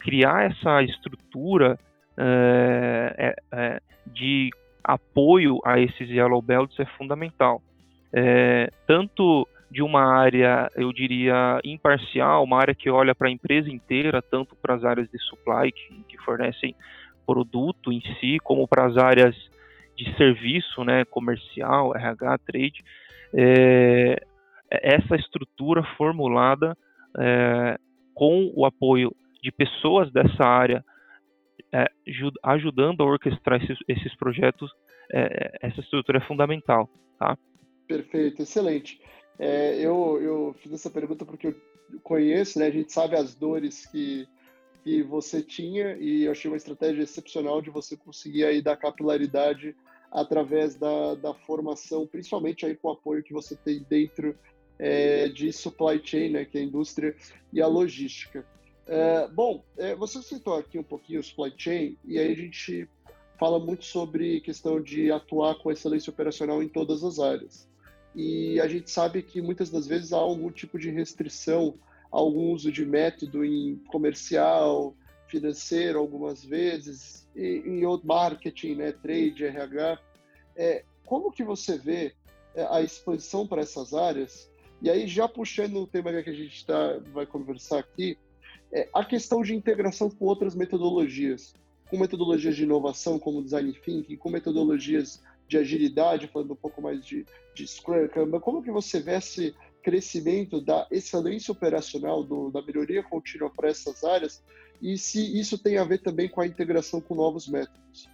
criar 0.00 0.50
essa 0.50 0.82
estrutura 0.82 1.78
é, 2.18 3.14
é, 3.18 3.36
é, 3.52 3.80
de 4.06 4.50
apoio 4.82 5.58
a 5.64 5.80
esses 5.80 6.08
yellow 6.08 6.40
belts 6.40 6.78
é 6.78 6.86
fundamental. 6.96 7.60
tanto 8.86 9.46
de 9.70 9.82
uma 9.82 10.16
área, 10.16 10.70
eu 10.76 10.92
diria, 10.92 11.60
imparcial, 11.64 12.44
uma 12.44 12.58
área 12.58 12.74
que 12.74 12.88
olha 12.88 13.14
para 13.14 13.28
a 13.28 13.30
empresa 13.30 13.68
inteira, 13.68 14.22
tanto 14.22 14.54
para 14.56 14.74
as 14.74 14.84
áreas 14.84 15.10
de 15.10 15.18
supply 15.18 15.72
que, 15.72 16.04
que 16.08 16.18
fornecem 16.18 16.74
produto 17.26 17.92
em 17.92 18.00
si, 18.20 18.38
como 18.42 18.68
para 18.68 18.86
as 18.86 18.96
áreas 18.96 19.34
de 19.96 20.14
serviço, 20.16 20.84
né, 20.84 21.04
comercial, 21.06 21.96
RH, 21.96 22.38
trade, 22.38 22.84
é, 23.34 24.22
essa 24.70 25.16
estrutura 25.16 25.82
formulada 25.96 26.76
é, 27.18 27.78
com 28.14 28.52
o 28.54 28.64
apoio 28.64 29.14
de 29.42 29.50
pessoas 29.50 30.10
dessa 30.12 30.44
área, 30.44 30.84
é, 31.72 31.86
ajudando 32.42 33.02
a 33.02 33.06
orquestrar 33.06 33.62
esses, 33.62 33.78
esses 33.88 34.14
projetos, 34.16 34.70
é, 35.12 35.58
essa 35.62 35.80
estrutura 35.80 36.18
é 36.18 36.26
fundamental, 36.26 36.88
tá? 37.18 37.36
Perfeito, 37.86 38.42
excelente. 38.42 39.00
É, 39.38 39.78
eu, 39.78 40.18
eu 40.20 40.56
fiz 40.60 40.72
essa 40.72 40.90
pergunta 40.90 41.24
porque 41.24 41.48
eu 41.48 41.54
conheço, 42.02 42.58
né? 42.58 42.66
A 42.66 42.70
gente 42.70 42.92
sabe 42.92 43.16
as 43.16 43.34
dores 43.34 43.86
que 43.86 44.26
que 44.86 45.02
você 45.02 45.42
tinha 45.42 45.96
e 45.96 46.26
eu 46.26 46.30
achei 46.30 46.48
uma 46.48 46.56
estratégia 46.56 47.02
excepcional 47.02 47.60
de 47.60 47.70
você 47.70 47.96
conseguir 47.96 48.44
aí 48.44 48.62
dar 48.62 48.76
capilaridade 48.76 49.74
através 50.12 50.76
da, 50.76 51.16
da 51.16 51.34
formação, 51.34 52.06
principalmente 52.06 52.64
aí 52.64 52.76
com 52.76 52.86
o 52.86 52.92
apoio 52.92 53.24
que 53.24 53.32
você 53.32 53.56
tem 53.56 53.84
dentro 53.90 54.38
é, 54.78 55.28
de 55.28 55.52
supply 55.52 56.00
chain, 56.04 56.30
né, 56.30 56.44
que 56.44 56.56
é 56.56 56.60
a 56.60 56.64
indústria 56.64 57.16
e 57.52 57.60
a 57.60 57.66
logística. 57.66 58.46
É, 58.86 59.26
bom, 59.26 59.64
é, 59.76 59.96
você 59.96 60.22
citou 60.22 60.54
aqui 60.54 60.78
um 60.78 60.84
pouquinho 60.84 61.18
o 61.18 61.24
supply 61.24 61.52
chain 61.58 61.98
e 62.04 62.16
aí 62.16 62.30
a 62.30 62.36
gente 62.36 62.88
fala 63.40 63.58
muito 63.58 63.84
sobre 63.84 64.40
questão 64.40 64.80
de 64.80 65.10
atuar 65.10 65.56
com 65.56 65.72
excelência 65.72 66.12
operacional 66.12 66.62
em 66.62 66.68
todas 66.68 67.02
as 67.02 67.18
áreas. 67.18 67.68
E 68.14 68.60
a 68.60 68.68
gente 68.68 68.88
sabe 68.88 69.20
que 69.20 69.42
muitas 69.42 69.68
das 69.68 69.88
vezes 69.88 70.12
há 70.12 70.18
algum 70.18 70.52
tipo 70.52 70.78
de 70.78 70.90
restrição 70.90 71.76
algum 72.16 72.50
uso 72.52 72.72
de 72.72 72.84
método 72.86 73.44
em 73.44 73.76
comercial, 73.88 74.96
financeiro 75.28 75.98
algumas 75.98 76.42
vezes, 76.42 77.28
e, 77.36 77.62
em 77.66 77.82
marketing, 78.02 78.76
né, 78.76 78.92
trade, 78.92 79.44
RH. 79.44 79.98
É, 80.56 80.84
como 81.04 81.30
que 81.30 81.44
você 81.44 81.76
vê 81.76 82.14
é, 82.54 82.66
a 82.70 82.80
exposição 82.80 83.46
para 83.46 83.60
essas 83.60 83.92
áreas? 83.92 84.50
E 84.80 84.88
aí, 84.88 85.06
já 85.06 85.28
puxando 85.28 85.76
o 85.76 85.86
tema 85.86 86.22
que 86.22 86.30
a 86.30 86.34
gente 86.34 86.64
tá, 86.64 86.98
vai 87.12 87.26
conversar 87.26 87.80
aqui, 87.80 88.16
é 88.72 88.88
a 88.94 89.04
questão 89.04 89.42
de 89.42 89.54
integração 89.54 90.08
com 90.08 90.24
outras 90.24 90.54
metodologias, 90.54 91.54
com 91.90 91.98
metodologias 91.98 92.56
de 92.56 92.62
inovação, 92.62 93.18
como 93.18 93.42
design 93.42 93.72
thinking, 93.74 94.16
com 94.16 94.30
metodologias 94.30 95.22
de 95.46 95.58
agilidade, 95.58 96.28
falando 96.28 96.54
um 96.54 96.56
pouco 96.56 96.80
mais 96.80 97.04
de, 97.04 97.26
de 97.54 97.66
Scrum. 97.66 98.08
Como 98.40 98.62
que 98.62 98.70
você 98.70 99.00
vê 99.00 99.16
esse, 99.16 99.54
crescimento 99.86 100.60
da 100.60 100.84
excelência 100.90 101.52
operacional, 101.52 102.24
do, 102.24 102.50
da 102.50 102.60
melhoria 102.60 103.04
contínua 103.04 103.48
para 103.48 103.68
essas 103.68 104.02
áreas 104.02 104.42
e 104.82 104.98
se 104.98 105.40
isso 105.40 105.62
tem 105.62 105.78
a 105.78 105.84
ver 105.84 105.98
também 105.98 106.28
com 106.28 106.40
a 106.40 106.46
integração 106.46 107.00
com 107.00 107.14
novos 107.14 107.46
métodos. 107.46 108.10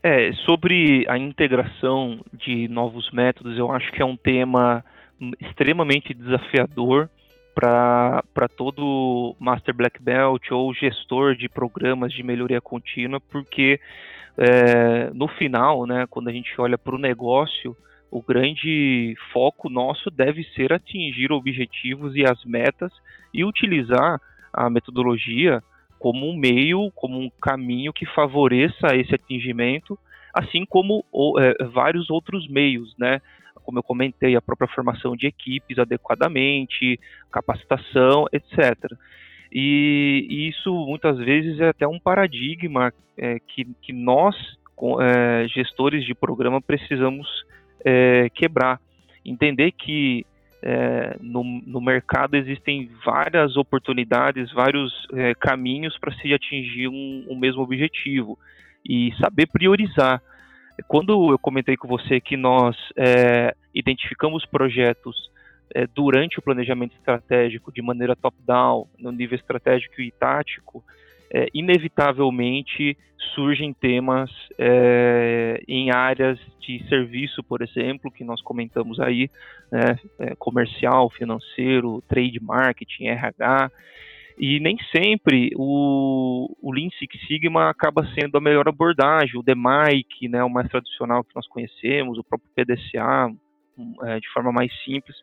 É, 0.00 0.32
sobre 0.46 1.04
a 1.08 1.18
integração 1.18 2.24
de 2.32 2.68
novos 2.68 3.10
métodos, 3.10 3.58
eu 3.58 3.72
acho 3.72 3.90
que 3.90 4.00
é 4.00 4.04
um 4.04 4.16
tema 4.16 4.84
extremamente 5.40 6.14
desafiador 6.14 7.10
para 7.52 8.48
todo 8.56 9.34
Master 9.40 9.74
Black 9.74 10.00
Belt 10.00 10.52
ou 10.52 10.72
gestor 10.72 11.34
de 11.34 11.48
programas 11.48 12.12
de 12.12 12.22
melhoria 12.22 12.60
contínua, 12.60 13.20
porque 13.20 13.80
é, 14.38 15.10
no 15.12 15.26
final, 15.26 15.84
né, 15.84 16.06
quando 16.08 16.28
a 16.28 16.32
gente 16.32 16.48
olha 16.58 16.78
para 16.78 16.94
o 16.94 16.98
negócio, 16.98 17.76
o 18.10 18.20
grande 18.20 19.14
foco 19.32 19.68
nosso 19.68 20.10
deve 20.10 20.42
ser 20.54 20.72
atingir 20.72 21.30
objetivos 21.30 22.16
e 22.16 22.24
as 22.24 22.44
metas 22.44 22.92
e 23.32 23.44
utilizar 23.44 24.20
a 24.52 24.68
metodologia 24.68 25.62
como 25.98 26.28
um 26.28 26.36
meio, 26.36 26.90
como 26.94 27.20
um 27.20 27.30
caminho 27.40 27.92
que 27.92 28.06
favoreça 28.06 28.96
esse 28.96 29.14
atingimento, 29.14 29.98
assim 30.34 30.64
como 30.64 31.04
é, 31.38 31.64
vários 31.66 32.10
outros 32.10 32.48
meios, 32.48 32.94
né? 32.98 33.20
Como 33.62 33.78
eu 33.78 33.82
comentei, 33.82 34.34
a 34.34 34.42
própria 34.42 34.66
formação 34.68 35.14
de 35.14 35.26
equipes 35.26 35.78
adequadamente, 35.78 36.98
capacitação, 37.30 38.24
etc. 38.32 38.90
E, 39.52 40.26
e 40.28 40.48
isso 40.48 40.72
muitas 40.86 41.18
vezes 41.18 41.60
é 41.60 41.68
até 41.68 41.86
um 41.86 41.98
paradigma 41.98 42.92
é, 43.16 43.38
que, 43.38 43.66
que 43.82 43.92
nós, 43.92 44.34
é, 45.00 45.46
gestores 45.48 46.04
de 46.04 46.14
programa, 46.14 46.60
precisamos 46.62 47.28
é, 47.84 48.28
quebrar. 48.30 48.80
Entender 49.24 49.72
que 49.72 50.24
é, 50.62 51.16
no, 51.20 51.42
no, 51.42 51.80
mercado 51.80 52.36
existem 52.36 52.90
várias 53.04 53.56
oportunidades, 53.56 54.52
vários 54.52 54.92
é, 55.14 55.34
caminhos 55.34 55.96
para 55.98 56.12
se 56.14 56.32
atingir 56.34 56.88
um, 56.88 57.26
um, 57.30 57.38
mesmo 57.38 57.62
objetivo 57.62 58.38
e 58.86 59.12
saber 59.18 59.46
priorizar. 59.46 60.22
Quando 60.86 61.32
eu 61.32 61.38
comentei 61.38 61.76
com 61.76 61.88
você 61.88 62.20
que 62.20 62.36
nós 62.36 62.76
é, 62.96 63.54
identificamos 63.74 64.44
projetos 64.46 65.30
é, 65.74 65.86
durante 65.86 66.38
o 66.38 66.42
planejamento 66.42 66.94
estratégico 66.94 67.72
de 67.72 67.80
maneira 67.80 68.16
top-down, 68.16 68.86
no 68.98 69.12
nível 69.12 69.36
estratégico 69.36 70.00
e 70.00 70.10
tático, 70.10 70.84
é, 71.32 71.46
inevitavelmente 71.54 72.96
surgem 73.34 73.72
temas 73.72 74.30
é, 74.58 75.62
em 75.68 75.90
áreas 75.90 76.38
de 76.60 76.82
serviço, 76.88 77.42
por 77.44 77.62
exemplo, 77.62 78.10
que 78.10 78.24
nós 78.24 78.40
comentamos 78.42 78.98
aí, 78.98 79.30
né, 79.70 79.98
é, 80.18 80.34
comercial, 80.36 81.10
financeiro, 81.10 82.02
trade 82.08 82.40
marketing, 82.42 83.06
RH, 83.06 83.70
e 84.38 84.58
nem 84.58 84.76
sempre 84.94 85.50
o, 85.54 86.48
o 86.62 86.72
Lean 86.72 86.88
Six 86.98 87.26
Sigma 87.26 87.68
acaba 87.68 88.06
sendo 88.18 88.38
a 88.38 88.40
melhor 88.40 88.66
abordagem, 88.68 89.38
o 89.38 89.42
DMAIC, 89.42 90.28
né, 90.28 90.42
o 90.42 90.48
mais 90.48 90.68
tradicional 90.68 91.22
que 91.22 91.36
nós 91.36 91.46
conhecemos, 91.46 92.18
o 92.18 92.24
próprio 92.24 92.48
PDCA, 92.56 93.30
é, 94.04 94.18
de 94.18 94.28
forma 94.32 94.50
mais 94.50 94.72
simples, 94.82 95.16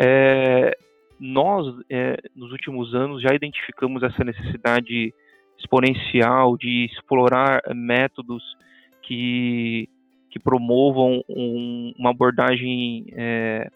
é, 0.00 0.76
nós, 1.18 1.74
é, 1.90 2.16
nos 2.34 2.52
últimos 2.52 2.94
anos, 2.94 3.22
já 3.22 3.34
identificamos 3.34 4.02
essa 4.02 4.22
necessidade 4.22 5.12
exponencial 5.58 6.56
de 6.56 6.84
explorar 6.86 7.62
métodos 7.74 8.42
que, 9.02 9.88
que 10.30 10.38
promovam 10.38 11.22
um, 11.28 11.92
uma 11.98 12.10
abordagem 12.10 13.06
é, 13.12 13.70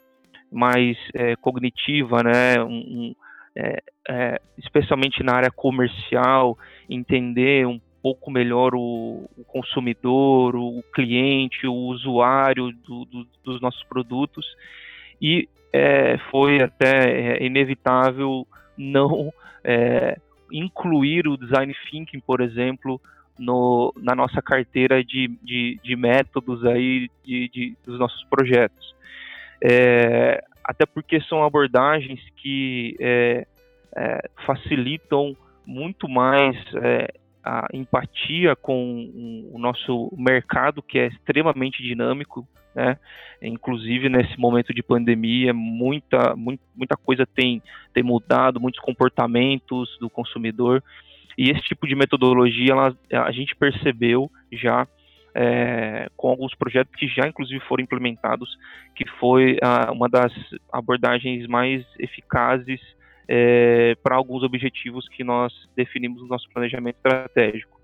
mais 0.50 0.96
é, 1.14 1.36
cognitiva, 1.36 2.22
né? 2.22 2.62
Um, 2.62 2.68
um, 2.68 3.14
é, 3.56 3.82
é 4.08 4.40
especialmente 4.58 5.22
na 5.22 5.34
área 5.34 5.50
comercial, 5.50 6.58
entender 6.88 7.66
um 7.66 7.80
pouco 8.02 8.30
melhor 8.30 8.74
o, 8.74 9.28
o 9.36 9.44
consumidor, 9.44 10.56
o 10.56 10.82
cliente, 10.94 11.66
o 11.66 11.74
usuário 11.74 12.72
do, 12.72 13.04
do, 13.04 13.26
dos 13.44 13.60
nossos 13.60 13.82
produtos 13.84 14.46
e 15.20 15.48
é, 15.72 16.18
foi 16.30 16.62
até 16.62 17.36
é, 17.38 17.44
inevitável 17.44 18.46
não 18.76 19.32
incluir 20.52 21.26
o 21.28 21.36
design 21.36 21.74
thinking, 21.90 22.20
por 22.20 22.40
exemplo, 22.40 23.00
no, 23.38 23.92
na 23.96 24.14
nossa 24.14 24.42
carteira 24.42 25.02
de, 25.02 25.28
de, 25.42 25.80
de 25.82 25.96
métodos 25.96 26.64
aí 26.64 27.10
de, 27.24 27.48
de, 27.48 27.76
dos 27.84 27.98
nossos 27.98 28.22
projetos. 28.24 28.94
É, 29.62 30.42
até 30.64 30.86
porque 30.86 31.20
são 31.22 31.42
abordagens 31.42 32.20
que 32.36 32.96
é, 33.00 33.46
é, 33.96 34.30
facilitam 34.46 35.36
muito 35.66 36.08
mais 36.08 36.56
é, 36.82 37.12
a 37.42 37.66
empatia 37.72 38.54
com 38.54 39.48
o 39.52 39.58
nosso 39.58 40.12
mercado, 40.16 40.82
que 40.82 40.98
é 40.98 41.06
extremamente 41.06 41.82
dinâmico, 41.82 42.46
né? 42.74 42.96
Inclusive 43.42 44.08
nesse 44.08 44.38
momento 44.38 44.72
de 44.74 44.82
pandemia, 44.82 45.52
muita, 45.52 46.34
muita, 46.36 46.96
coisa 46.96 47.26
tem, 47.26 47.62
tem 47.92 48.02
mudado, 48.02 48.60
muitos 48.60 48.80
comportamentos 48.80 49.96
do 49.98 50.10
consumidor. 50.10 50.82
E 51.38 51.50
esse 51.50 51.62
tipo 51.62 51.86
de 51.86 51.94
metodologia 51.94 52.72
ela, 52.72 52.96
a 53.24 53.32
gente 53.32 53.56
percebeu 53.56 54.30
já 54.52 54.86
é, 55.34 56.08
com 56.16 56.28
alguns 56.28 56.54
projetos 56.54 56.94
que 56.96 57.06
já 57.06 57.26
inclusive 57.26 57.60
foram 57.66 57.82
implementados, 57.82 58.58
que 58.94 59.08
foi 59.18 59.56
a, 59.62 59.90
uma 59.92 60.08
das 60.08 60.32
abordagens 60.72 61.46
mais 61.46 61.84
eficazes 61.98 62.80
é, 63.28 63.94
para 64.02 64.16
alguns 64.16 64.42
objetivos 64.42 65.08
que 65.08 65.22
nós 65.22 65.52
definimos 65.76 66.20
no 66.20 66.28
nosso 66.28 66.48
planejamento 66.50 66.96
estratégico. 66.96 67.80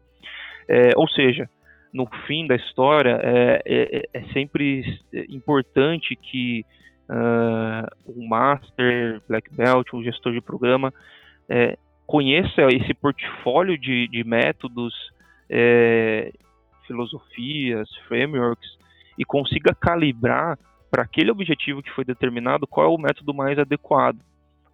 É, 0.68 0.90
ou 0.96 1.08
seja, 1.08 1.48
no 1.92 2.06
fim 2.26 2.46
da 2.46 2.54
história, 2.56 3.18
é, 3.22 3.62
é, 3.64 4.08
é 4.12 4.22
sempre 4.32 4.84
importante 5.28 6.14
que 6.16 6.64
uh, 7.08 7.86
o 8.06 8.28
master, 8.28 9.20
black 9.28 9.54
belt, 9.54 9.92
o 9.92 10.02
gestor 10.02 10.32
de 10.32 10.40
programa 10.40 10.92
é, 11.48 11.78
conheça 12.06 12.62
esse 12.70 12.94
portfólio 12.94 13.78
de, 13.78 14.08
de 14.08 14.24
métodos, 14.24 14.94
é, 15.48 16.32
filosofias, 16.86 17.88
frameworks 18.08 18.76
e 19.18 19.24
consiga 19.24 19.74
calibrar 19.74 20.58
para 20.90 21.02
aquele 21.02 21.30
objetivo 21.30 21.82
que 21.82 21.90
foi 21.90 22.04
determinado 22.04 22.66
qual 22.66 22.86
é 22.86 22.94
o 22.94 22.98
método 22.98 23.34
mais 23.34 23.58
adequado 23.58 24.18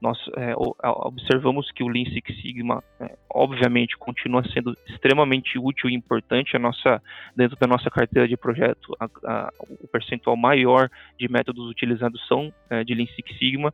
nós 0.03 0.19
é, 0.37 0.53
observamos 0.83 1.71
que 1.71 1.85
o 1.85 1.89
Lean 1.89 2.05
Six 2.07 2.43
Sigma, 2.43 2.83
é, 2.99 3.17
obviamente, 3.31 3.97
continua 3.97 4.43
sendo 4.53 4.77
extremamente 4.89 5.57
útil 5.57 5.89
e 5.89 5.95
importante 5.95 6.57
a 6.57 6.59
nossa, 6.59 7.01
dentro 7.37 7.57
da 7.57 7.69
nossa 7.69 7.89
carteira 7.89 8.27
de 8.27 8.37
projeto. 8.37 8.97
A, 8.99 9.05
a, 9.25 9.53
o 9.81 9.87
percentual 9.87 10.37
maior 10.37 10.91
de 11.17 11.31
métodos 11.31 11.71
utilizados 11.71 12.21
são 12.27 12.53
é, 12.69 12.83
de 12.83 12.95
Lean 12.95 13.07
Six 13.15 13.39
Sigma, 13.39 13.73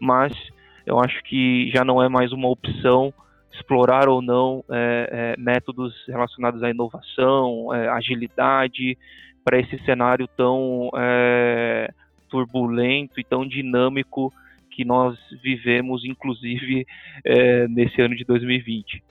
mas 0.00 0.32
eu 0.86 1.00
acho 1.00 1.20
que 1.24 1.68
já 1.74 1.84
não 1.84 2.00
é 2.00 2.08
mais 2.08 2.30
uma 2.30 2.48
opção 2.48 3.12
explorar 3.52 4.08
ou 4.08 4.22
não 4.22 4.64
é, 4.70 5.34
é, 5.36 5.40
métodos 5.40 5.92
relacionados 6.06 6.62
à 6.62 6.70
inovação, 6.70 7.74
é, 7.74 7.88
agilidade, 7.88 8.96
para 9.44 9.58
esse 9.58 9.76
cenário 9.84 10.28
tão 10.36 10.90
turbulento 12.30 13.20
e 13.20 13.24
tão 13.24 13.46
dinâmico 13.46 14.32
que 14.74 14.84
nós 14.84 15.18
vivemos, 15.42 16.04
inclusive, 16.04 16.86
é, 17.24 17.68
nesse 17.68 18.00
ano 18.00 18.16
de 18.16 18.24
2020. 18.24 19.02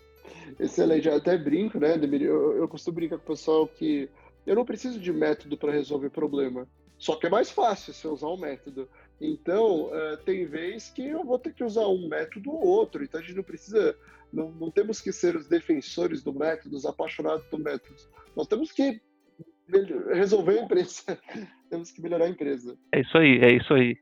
Excelente, 0.59 1.07
eu 1.07 1.15
até 1.15 1.37
brinco, 1.37 1.79
né, 1.79 1.97
Demir? 1.97 2.21
Eu, 2.21 2.57
eu 2.57 2.67
costumo 2.67 2.95
brincar 2.95 3.17
com 3.17 3.23
o 3.23 3.35
pessoal 3.35 3.67
que 3.67 4.09
eu 4.45 4.55
não 4.55 4.65
preciso 4.65 4.99
de 4.99 5.11
método 5.11 5.57
para 5.57 5.71
resolver 5.71 6.09
problema, 6.09 6.67
só 6.97 7.15
que 7.15 7.27
é 7.27 7.29
mais 7.29 7.49
fácil 7.49 7.93
se 7.93 8.05
eu 8.05 8.13
usar 8.13 8.27
um 8.27 8.37
método. 8.37 8.87
Então, 9.19 9.85
uh, 9.85 10.17
tem 10.25 10.45
vez 10.45 10.89
que 10.89 11.05
eu 11.05 11.23
vou 11.23 11.39
ter 11.39 11.53
que 11.53 11.63
usar 11.63 11.87
um 11.87 12.07
método 12.07 12.51
ou 12.51 12.65
outro, 12.65 13.03
então 13.03 13.19
a 13.19 13.23
gente 13.23 13.35
não 13.35 13.43
precisa, 13.43 13.95
não, 14.31 14.51
não 14.51 14.69
temos 14.69 14.99
que 14.99 15.11
ser 15.11 15.35
os 15.35 15.47
defensores 15.47 16.21
do 16.21 16.33
método, 16.33 16.75
os 16.75 16.85
apaixonados 16.85 17.45
do 17.49 17.57
método. 17.57 17.95
Nós 18.35 18.47
temos 18.47 18.71
que 18.71 19.01
resolver 20.13 20.59
a 20.59 20.63
empresa, 20.63 21.17
temos 21.69 21.91
que 21.91 22.01
melhorar 22.01 22.25
a 22.25 22.29
empresa. 22.29 22.77
É 22.91 23.01
isso 23.01 23.17
aí, 23.17 23.39
é 23.39 23.53
isso 23.53 23.73
aí. 23.73 23.97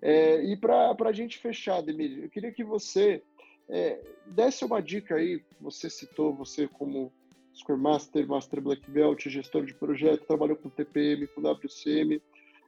É, 0.00 0.42
e 0.44 0.56
para 0.56 0.94
a 1.04 1.12
gente 1.12 1.38
fechar, 1.38 1.82
Demir, 1.82 2.22
eu 2.22 2.30
queria 2.30 2.52
que 2.52 2.64
você 2.64 3.22
é, 3.68 3.98
desse 4.26 4.64
uma 4.64 4.82
dica 4.82 5.16
aí. 5.16 5.42
Você 5.60 5.88
citou 5.88 6.34
você 6.34 6.68
como 6.68 7.12
Scrum 7.54 7.78
Master, 7.78 8.26
Master 8.26 8.60
Black 8.60 8.90
Belt, 8.90 9.28
gestor 9.28 9.64
de 9.64 9.74
projeto, 9.74 10.26
trabalhou 10.26 10.56
com 10.56 10.68
TPM, 10.68 11.26
com 11.28 11.40
WCM. 11.40 12.20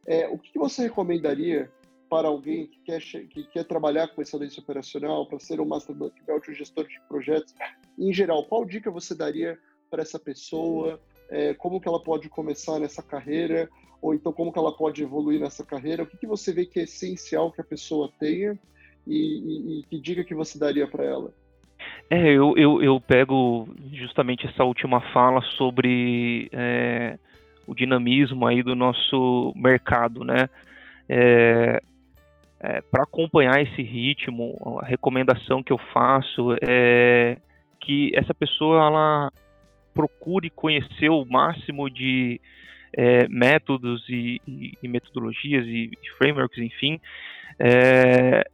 É, 0.06 0.28
o 0.28 0.38
que 0.38 0.58
você 0.58 0.82
recomendaria 0.82 1.70
para 2.08 2.28
alguém 2.28 2.66
que 2.66 2.78
quer, 2.80 3.00
que 3.00 3.44
quer 3.44 3.64
trabalhar 3.64 4.08
com 4.08 4.22
excelência 4.22 4.62
operacional, 4.62 5.26
para 5.26 5.40
ser 5.40 5.60
um 5.60 5.64
Master 5.64 5.94
Black 5.94 6.22
Belt, 6.22 6.48
um 6.48 6.54
gestor 6.54 6.86
de 6.86 7.00
projetos? 7.08 7.54
Em 7.98 8.12
geral, 8.12 8.44
qual 8.44 8.64
dica 8.64 8.90
você 8.90 9.14
daria 9.14 9.58
para 9.90 10.02
essa 10.02 10.18
pessoa? 10.18 11.00
É, 11.30 11.54
como 11.54 11.80
que 11.80 11.88
ela 11.88 12.00
pode 12.00 12.28
começar 12.28 12.78
nessa 12.78 13.02
carreira? 13.02 13.68
ou 14.04 14.14
então 14.14 14.34
como 14.34 14.52
que 14.52 14.58
ela 14.58 14.70
pode 14.70 15.02
evoluir 15.02 15.40
nessa 15.40 15.64
carreira? 15.64 16.02
O 16.02 16.06
que, 16.06 16.18
que 16.18 16.26
você 16.26 16.52
vê 16.52 16.66
que 16.66 16.78
é 16.78 16.82
essencial 16.82 17.50
que 17.50 17.62
a 17.62 17.64
pessoa 17.64 18.12
tenha 18.20 18.54
e, 19.06 19.16
e, 19.16 19.80
e 19.80 19.82
que 19.84 19.98
dica 19.98 20.22
que 20.22 20.34
você 20.34 20.58
daria 20.58 20.86
para 20.86 21.04
ela? 21.04 21.32
É, 22.10 22.28
eu, 22.28 22.54
eu, 22.54 22.82
eu, 22.82 23.00
pego 23.00 23.66
justamente 23.94 24.46
essa 24.46 24.62
última 24.62 25.00
fala 25.10 25.40
sobre 25.56 26.50
é, 26.52 27.18
o 27.66 27.74
dinamismo 27.74 28.46
aí 28.46 28.62
do 28.62 28.74
nosso 28.74 29.54
mercado, 29.56 30.22
né? 30.22 30.50
É, 31.08 31.80
é, 32.60 32.82
para 32.82 33.04
acompanhar 33.04 33.58
esse 33.62 33.80
ritmo, 33.80 34.78
a 34.82 34.84
recomendação 34.84 35.62
que 35.62 35.72
eu 35.72 35.78
faço 35.94 36.54
é 36.60 37.38
que 37.80 38.12
essa 38.14 38.34
pessoa 38.34 38.86
ela 38.86 39.32
procure 39.94 40.50
conhecer 40.50 41.08
o 41.08 41.24
máximo 41.24 41.88
de 41.88 42.40
é, 42.96 43.26
métodos 43.28 44.04
e, 44.08 44.40
e, 44.46 44.72
e, 44.82 44.88
metodologias 44.88 45.64
e, 45.66 45.90
e, 45.90 46.10
frameworks, 46.18 46.58
enfim, 46.58 47.00
é, 47.58 48.48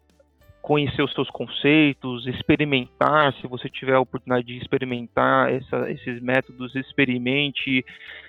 conhecer 0.62 1.02
os 1.02 1.12
seus 1.12 1.28
conceitos, 1.30 2.26
experimentar, 2.26 3.32
se 3.40 3.46
você 3.46 3.68
tiver 3.68 3.94
a 3.94 4.00
oportunidade 4.00 4.46
de 4.46 4.58
experimentar 4.58 5.52
essa, 5.52 5.90
esses 5.90 6.20
métodos, 6.20 6.74
experimente, 6.76 7.84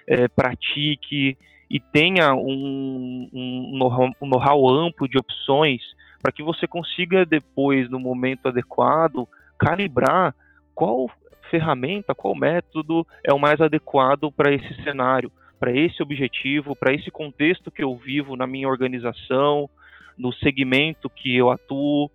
é, 0.07 0.27
pratique 0.27 1.37
e 1.69 1.79
tenha 1.79 2.33
um, 2.33 3.29
um 3.33 4.27
know-how 4.27 4.69
amplo 4.69 5.07
de 5.07 5.17
opções 5.17 5.81
para 6.21 6.31
que 6.31 6.43
você 6.43 6.67
consiga 6.67 7.25
depois, 7.25 7.89
no 7.89 7.99
momento 7.99 8.47
adequado, 8.47 9.27
calibrar 9.57 10.35
qual 10.75 11.09
ferramenta, 11.51 12.15
qual 12.15 12.33
método 12.33 13.05
é 13.23 13.31
o 13.31 13.37
mais 13.37 13.61
adequado 13.61 14.31
para 14.31 14.51
esse 14.51 14.73
cenário 14.83 15.31
para 15.61 15.71
esse 15.71 16.01
objetivo, 16.01 16.75
para 16.75 16.91
esse 16.91 17.11
contexto 17.11 17.69
que 17.69 17.83
eu 17.83 17.95
vivo 17.95 18.35
na 18.35 18.47
minha 18.47 18.67
organização, 18.67 19.69
no 20.17 20.33
segmento 20.33 21.07
que 21.07 21.37
eu 21.37 21.51
atuo. 21.51 22.09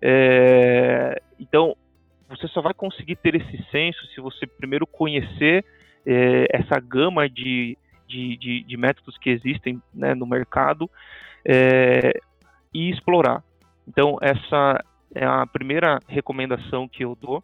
É, 0.00 1.20
então, 1.36 1.76
você 2.28 2.46
só 2.46 2.62
vai 2.62 2.72
conseguir 2.72 3.16
ter 3.16 3.34
esse 3.34 3.60
senso 3.72 4.06
se 4.14 4.20
você 4.20 4.46
primeiro 4.46 4.86
conhecer 4.86 5.64
é, 6.06 6.46
essa 6.52 6.78
gama 6.78 7.28
de, 7.28 7.76
de, 8.06 8.36
de, 8.36 8.62
de, 8.62 8.76
métodos 8.76 9.18
que 9.18 9.30
existem 9.30 9.82
né, 9.92 10.14
no 10.14 10.24
mercado 10.24 10.88
é, 11.44 12.20
e 12.72 12.88
explorar. 12.88 13.42
Então, 13.88 14.16
essa 14.20 14.80
é 15.12 15.24
a 15.24 15.44
primeira 15.44 15.98
recomendação 16.06 16.86
que 16.86 17.04
eu 17.04 17.18
dou. 17.20 17.42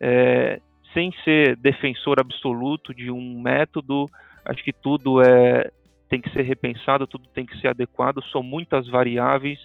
É, 0.00 0.60
sem 0.96 1.12
ser 1.24 1.56
defensor 1.56 2.18
absoluto 2.18 2.94
de 2.94 3.10
um 3.10 3.40
método, 3.40 4.08
Acho 4.46 4.62
que 4.62 4.72
tudo 4.72 5.20
é 5.20 5.70
tem 6.08 6.20
que 6.20 6.30
ser 6.30 6.42
repensado, 6.42 7.04
tudo 7.04 7.26
tem 7.34 7.44
que 7.44 7.58
ser 7.60 7.66
adequado. 7.66 8.22
São 8.30 8.40
muitas 8.40 8.86
variáveis 8.88 9.58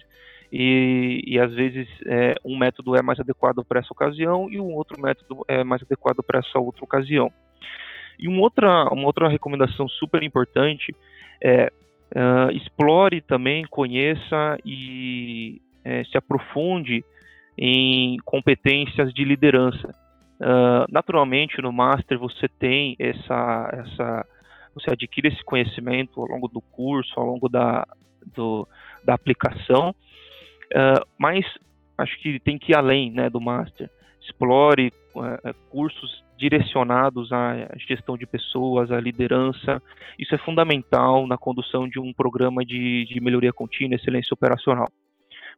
e, 0.52 1.22
e 1.24 1.38
às 1.38 1.54
vezes 1.54 1.88
é, 2.04 2.34
um 2.44 2.58
método 2.58 2.96
é 2.96 3.02
mais 3.02 3.20
adequado 3.20 3.64
para 3.64 3.78
essa 3.78 3.92
ocasião 3.92 4.50
e 4.50 4.60
um 4.60 4.74
outro 4.74 5.00
método 5.00 5.44
é 5.46 5.62
mais 5.62 5.82
adequado 5.82 6.20
para 6.26 6.40
essa 6.40 6.58
outra 6.58 6.84
ocasião. 6.84 7.32
E 8.18 8.26
uma 8.26 8.40
outra, 8.40 8.88
uma 8.92 9.06
outra 9.06 9.28
recomendação 9.28 9.88
super 9.88 10.24
importante 10.24 10.92
é 11.40 11.72
uh, 12.10 12.50
explore 12.50 13.20
também, 13.20 13.64
conheça 13.64 14.58
e 14.64 15.62
é, 15.84 16.02
se 16.04 16.18
aprofunde 16.18 17.04
em 17.56 18.16
competências 18.24 19.14
de 19.14 19.24
liderança. 19.24 19.94
Uh, 20.42 20.90
naturalmente, 20.90 21.62
no 21.62 21.72
Master 21.72 22.18
você 22.18 22.48
tem 22.48 22.96
essa, 22.98 23.70
essa 23.72 24.26
você 24.74 24.90
adquire 24.90 25.28
esse 25.28 25.44
conhecimento 25.44 26.20
ao 26.20 26.26
longo 26.26 26.48
do 26.48 26.60
curso, 26.60 27.12
ao 27.16 27.24
longo 27.24 27.48
da, 27.48 27.86
do, 28.34 28.66
da 29.04 29.14
aplicação, 29.14 29.90
uh, 29.90 31.06
mas 31.16 31.44
acho 31.96 32.18
que 32.18 32.40
tem 32.40 32.58
que 32.58 32.72
ir 32.72 32.74
além 32.74 33.12
né, 33.12 33.30
do 33.30 33.40
Master. 33.40 33.88
Explore 34.20 34.92
uh, 35.14 35.54
cursos 35.70 36.24
direcionados 36.36 37.30
à 37.30 37.68
gestão 37.88 38.18
de 38.18 38.26
pessoas, 38.26 38.90
à 38.90 38.98
liderança. 38.98 39.80
Isso 40.18 40.34
é 40.34 40.38
fundamental 40.38 41.24
na 41.24 41.38
condução 41.38 41.88
de 41.88 42.00
um 42.00 42.12
programa 42.12 42.64
de, 42.64 43.04
de 43.04 43.20
melhoria 43.20 43.52
contínua, 43.52 43.94
excelência 43.94 44.34
operacional. 44.34 44.88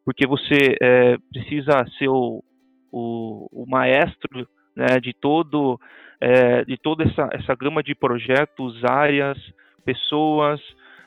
Porque 0.05 0.27
você 0.27 0.77
é, 0.83 1.17
precisa 1.33 1.87
ser 1.99 2.09
o, 2.09 2.45
o, 2.93 3.49
o 3.51 3.67
maestro 3.67 4.47
né, 4.75 4.99
de 5.01 5.13
todo 5.13 5.79
é, 6.21 6.65
de 6.65 6.77
toda 6.79 7.05
essa, 7.05 7.29
essa 7.33 7.55
gama 7.55 7.83
de 7.83 7.95
projetos, 7.95 8.83
áreas, 8.85 9.39
pessoas, 9.85 10.61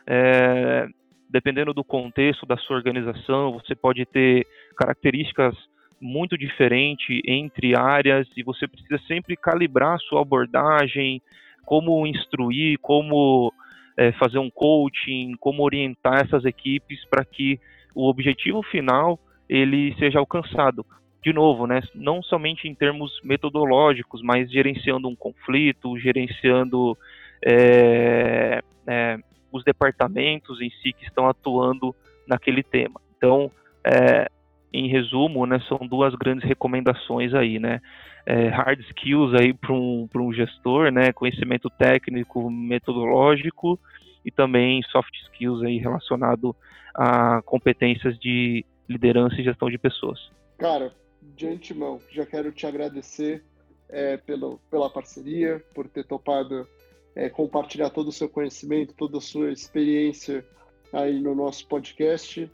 é, 0.05 0.87
dependendo 1.29 1.73
do 1.73 1.83
contexto 1.83 2.45
da 2.45 2.57
sua 2.57 2.75
organização, 2.75 3.53
você 3.53 3.75
pode 3.75 4.05
ter 4.05 4.45
características 4.77 5.55
muito 5.99 6.37
diferentes 6.37 7.21
entre 7.25 7.75
áreas 7.75 8.27
e 8.37 8.43
você 8.43 8.67
precisa 8.67 8.99
sempre 9.07 9.35
calibrar 9.35 9.95
a 9.95 9.99
sua 9.99 10.21
abordagem, 10.21 11.21
como 11.65 12.05
instruir, 12.05 12.77
como 12.79 13.51
é, 13.97 14.11
fazer 14.13 14.37
um 14.37 14.49
coaching, 14.49 15.33
como 15.39 15.63
orientar 15.63 16.25
essas 16.25 16.45
equipes 16.45 17.03
para 17.09 17.25
que 17.25 17.59
o 17.95 18.07
objetivo 18.07 18.61
final 18.61 19.19
ele 19.49 19.95
seja 19.97 20.19
alcançado. 20.19 20.85
De 21.23 21.33
novo, 21.33 21.67
né, 21.67 21.81
não 21.93 22.21
somente 22.21 22.67
em 22.67 22.75
termos 22.75 23.19
metodológicos, 23.23 24.21
mas 24.21 24.51
gerenciando 24.51 25.07
um 25.07 25.15
conflito, 25.15 25.97
gerenciando 25.97 26.97
é, 27.45 28.61
é, 28.87 29.17
os 29.51 29.63
departamentos 29.63 30.61
em 30.61 30.69
si 30.69 30.93
que 30.93 31.05
estão 31.05 31.27
atuando 31.27 31.95
naquele 32.27 32.63
tema. 32.63 33.01
Então, 33.17 33.51
é, 33.83 34.29
em 34.71 34.87
resumo, 34.87 35.45
né, 35.45 35.59
são 35.67 35.79
duas 35.87 36.13
grandes 36.15 36.47
recomendações 36.47 37.33
aí, 37.33 37.59
né? 37.59 37.81
É, 38.25 38.49
hard 38.49 38.79
skills 38.81 39.33
aí 39.33 39.53
para 39.53 39.71
um, 39.71 40.07
um 40.13 40.33
gestor, 40.33 40.91
né? 40.91 41.13
Conhecimento 41.13 41.69
técnico, 41.69 42.49
metodológico 42.51 43.79
e 44.25 44.31
também 44.31 44.83
soft 44.83 45.13
skills 45.23 45.63
aí 45.63 45.77
relacionado 45.77 46.53
a 46.93 47.41
competências 47.43 48.19
de 48.19 48.65
liderança 48.89 49.39
e 49.39 49.43
gestão 49.43 49.69
de 49.69 49.77
pessoas. 49.77 50.19
Cara, 50.57 50.91
de 51.35 51.47
antemão, 51.47 52.01
já 52.09 52.25
quero 52.25 52.51
te 52.51 52.65
agradecer 52.65 53.43
é, 53.89 54.17
pelo, 54.17 54.59
pela 54.69 54.89
parceria, 54.89 55.63
por 55.73 55.87
ter 55.87 56.05
topado 56.05 56.67
é, 57.15 57.29
compartilhar 57.29 57.89
todo 57.89 58.09
o 58.09 58.11
seu 58.11 58.29
conhecimento, 58.29 58.93
toda 58.93 59.17
a 59.17 59.21
sua 59.21 59.51
experiência 59.51 60.45
aí 60.93 61.19
no 61.19 61.33
nosso 61.33 61.67
podcast. 61.67 62.49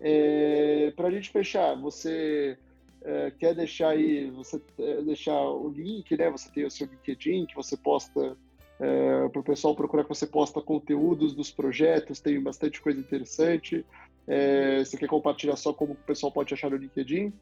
É, 0.00 0.92
Para 0.94 1.08
a 1.08 1.10
gente 1.10 1.30
fechar, 1.30 1.74
você 1.74 2.56
é, 3.02 3.32
quer 3.38 3.54
deixar 3.54 3.90
aí, 3.90 4.30
você 4.30 4.60
é, 4.78 5.02
deixar 5.02 5.40
o 5.40 5.68
link, 5.68 6.16
né? 6.16 6.30
Você 6.30 6.50
tem 6.50 6.64
o 6.64 6.70
seu 6.70 6.86
LinkedIn 6.86 7.46
que 7.46 7.54
você 7.54 7.76
posta 7.76 8.36
é, 8.80 9.28
para 9.28 9.40
o 9.40 9.44
pessoal 9.44 9.74
procurar 9.74 10.04
que 10.04 10.08
você 10.08 10.26
posta 10.26 10.60
conteúdos 10.60 11.34
dos 11.34 11.50
projetos, 11.50 12.20
tem 12.20 12.40
bastante 12.40 12.80
coisa 12.80 12.98
interessante. 12.98 13.84
É, 14.26 14.84
você 14.84 14.96
quer 14.96 15.06
compartilhar 15.06 15.56
só 15.56 15.72
como 15.72 15.92
o 15.92 15.96
pessoal 15.96 16.32
pode 16.32 16.54
achar 16.54 16.70
no 16.70 16.76
LinkedIn? 16.76 17.32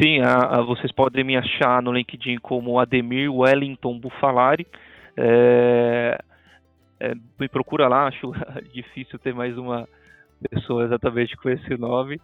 Sim, 0.00 0.20
a, 0.20 0.58
a, 0.58 0.62
vocês 0.62 0.90
podem 0.92 1.24
me 1.24 1.36
achar 1.36 1.82
no 1.82 1.92
LinkedIn 1.92 2.38
como 2.38 2.78
Ademir 2.78 3.32
Wellington 3.32 3.98
Bufalari. 3.98 4.66
É, 5.16 6.18
é, 7.00 7.14
me 7.38 7.48
procura 7.48 7.88
lá, 7.88 8.06
acho 8.08 8.32
difícil 8.72 9.18
ter 9.18 9.34
mais 9.34 9.56
uma 9.58 9.88
pessoa 10.50 10.84
exatamente 10.84 11.36
com 11.36 11.48
esse 11.48 11.76
nome, 11.76 12.20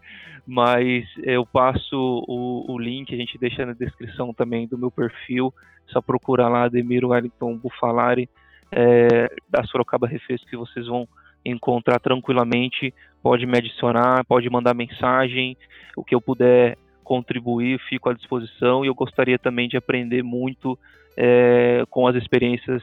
mas 0.46 1.04
eu 1.22 1.46
passo 1.46 2.24
o, 2.26 2.72
o 2.72 2.78
link, 2.78 3.14
a 3.14 3.18
gente 3.18 3.38
deixa 3.38 3.64
na 3.64 3.72
descrição 3.72 4.34
também 4.34 4.66
do 4.66 4.76
meu 4.76 4.90
perfil, 4.90 5.54
só 5.86 6.00
procura 6.00 6.48
lá 6.48 6.64
Ademir 6.64 7.04
Wellington 7.04 7.56
Bufalari 7.56 8.28
é, 8.72 9.30
da 9.48 9.62
Sorocaba 9.64 10.06
Refresco 10.06 10.48
que 10.48 10.56
vocês 10.56 10.86
vão 10.86 11.08
encontrar 11.44 11.98
tranquilamente, 12.00 12.92
pode 13.22 13.46
me 13.46 13.56
adicionar, 13.56 14.24
pode 14.26 14.50
mandar 14.50 14.74
mensagem, 14.74 15.56
o 15.96 16.04
que 16.04 16.14
eu 16.14 16.20
puder 16.20 16.76
contribuir, 17.08 17.80
fico 17.88 18.10
à 18.10 18.12
disposição 18.12 18.84
e 18.84 18.88
eu 18.88 18.94
gostaria 18.94 19.38
também 19.38 19.66
de 19.66 19.78
aprender 19.78 20.22
muito 20.22 20.78
é, 21.16 21.82
com 21.88 22.06
as 22.06 22.14
experiências 22.14 22.82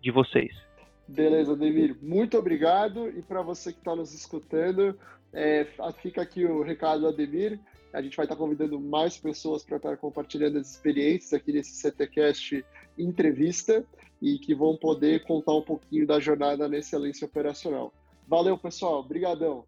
de 0.00 0.10
vocês. 0.10 0.56
Beleza, 1.06 1.54
Demir. 1.54 1.94
Muito 2.00 2.38
obrigado. 2.38 3.10
E 3.10 3.20
para 3.20 3.42
você 3.42 3.70
que 3.70 3.78
está 3.78 3.94
nos 3.94 4.14
escutando, 4.14 4.98
é, 5.34 5.66
fica 6.00 6.22
aqui 6.22 6.46
o 6.46 6.62
recado 6.62 7.02
do 7.02 7.08
Ademir. 7.08 7.60
A 7.92 8.00
gente 8.00 8.16
vai 8.16 8.24
estar 8.24 8.36
tá 8.36 8.40
convidando 8.40 8.80
mais 8.80 9.18
pessoas 9.18 9.62
para 9.62 9.76
estar 9.76 9.96
compartilhando 9.98 10.58
as 10.58 10.70
experiências 10.70 11.34
aqui 11.34 11.52
nesse 11.52 11.72
CTCast 11.72 12.64
entrevista 12.98 13.84
e 14.20 14.38
que 14.38 14.54
vão 14.54 14.76
poder 14.76 15.24
contar 15.24 15.54
um 15.54 15.62
pouquinho 15.62 16.06
da 16.06 16.18
jornada 16.18 16.66
na 16.66 16.78
excelência 16.78 17.26
operacional. 17.26 17.92
Valeu, 18.26 18.56
pessoal. 18.56 19.00
Obrigadão. 19.00 19.64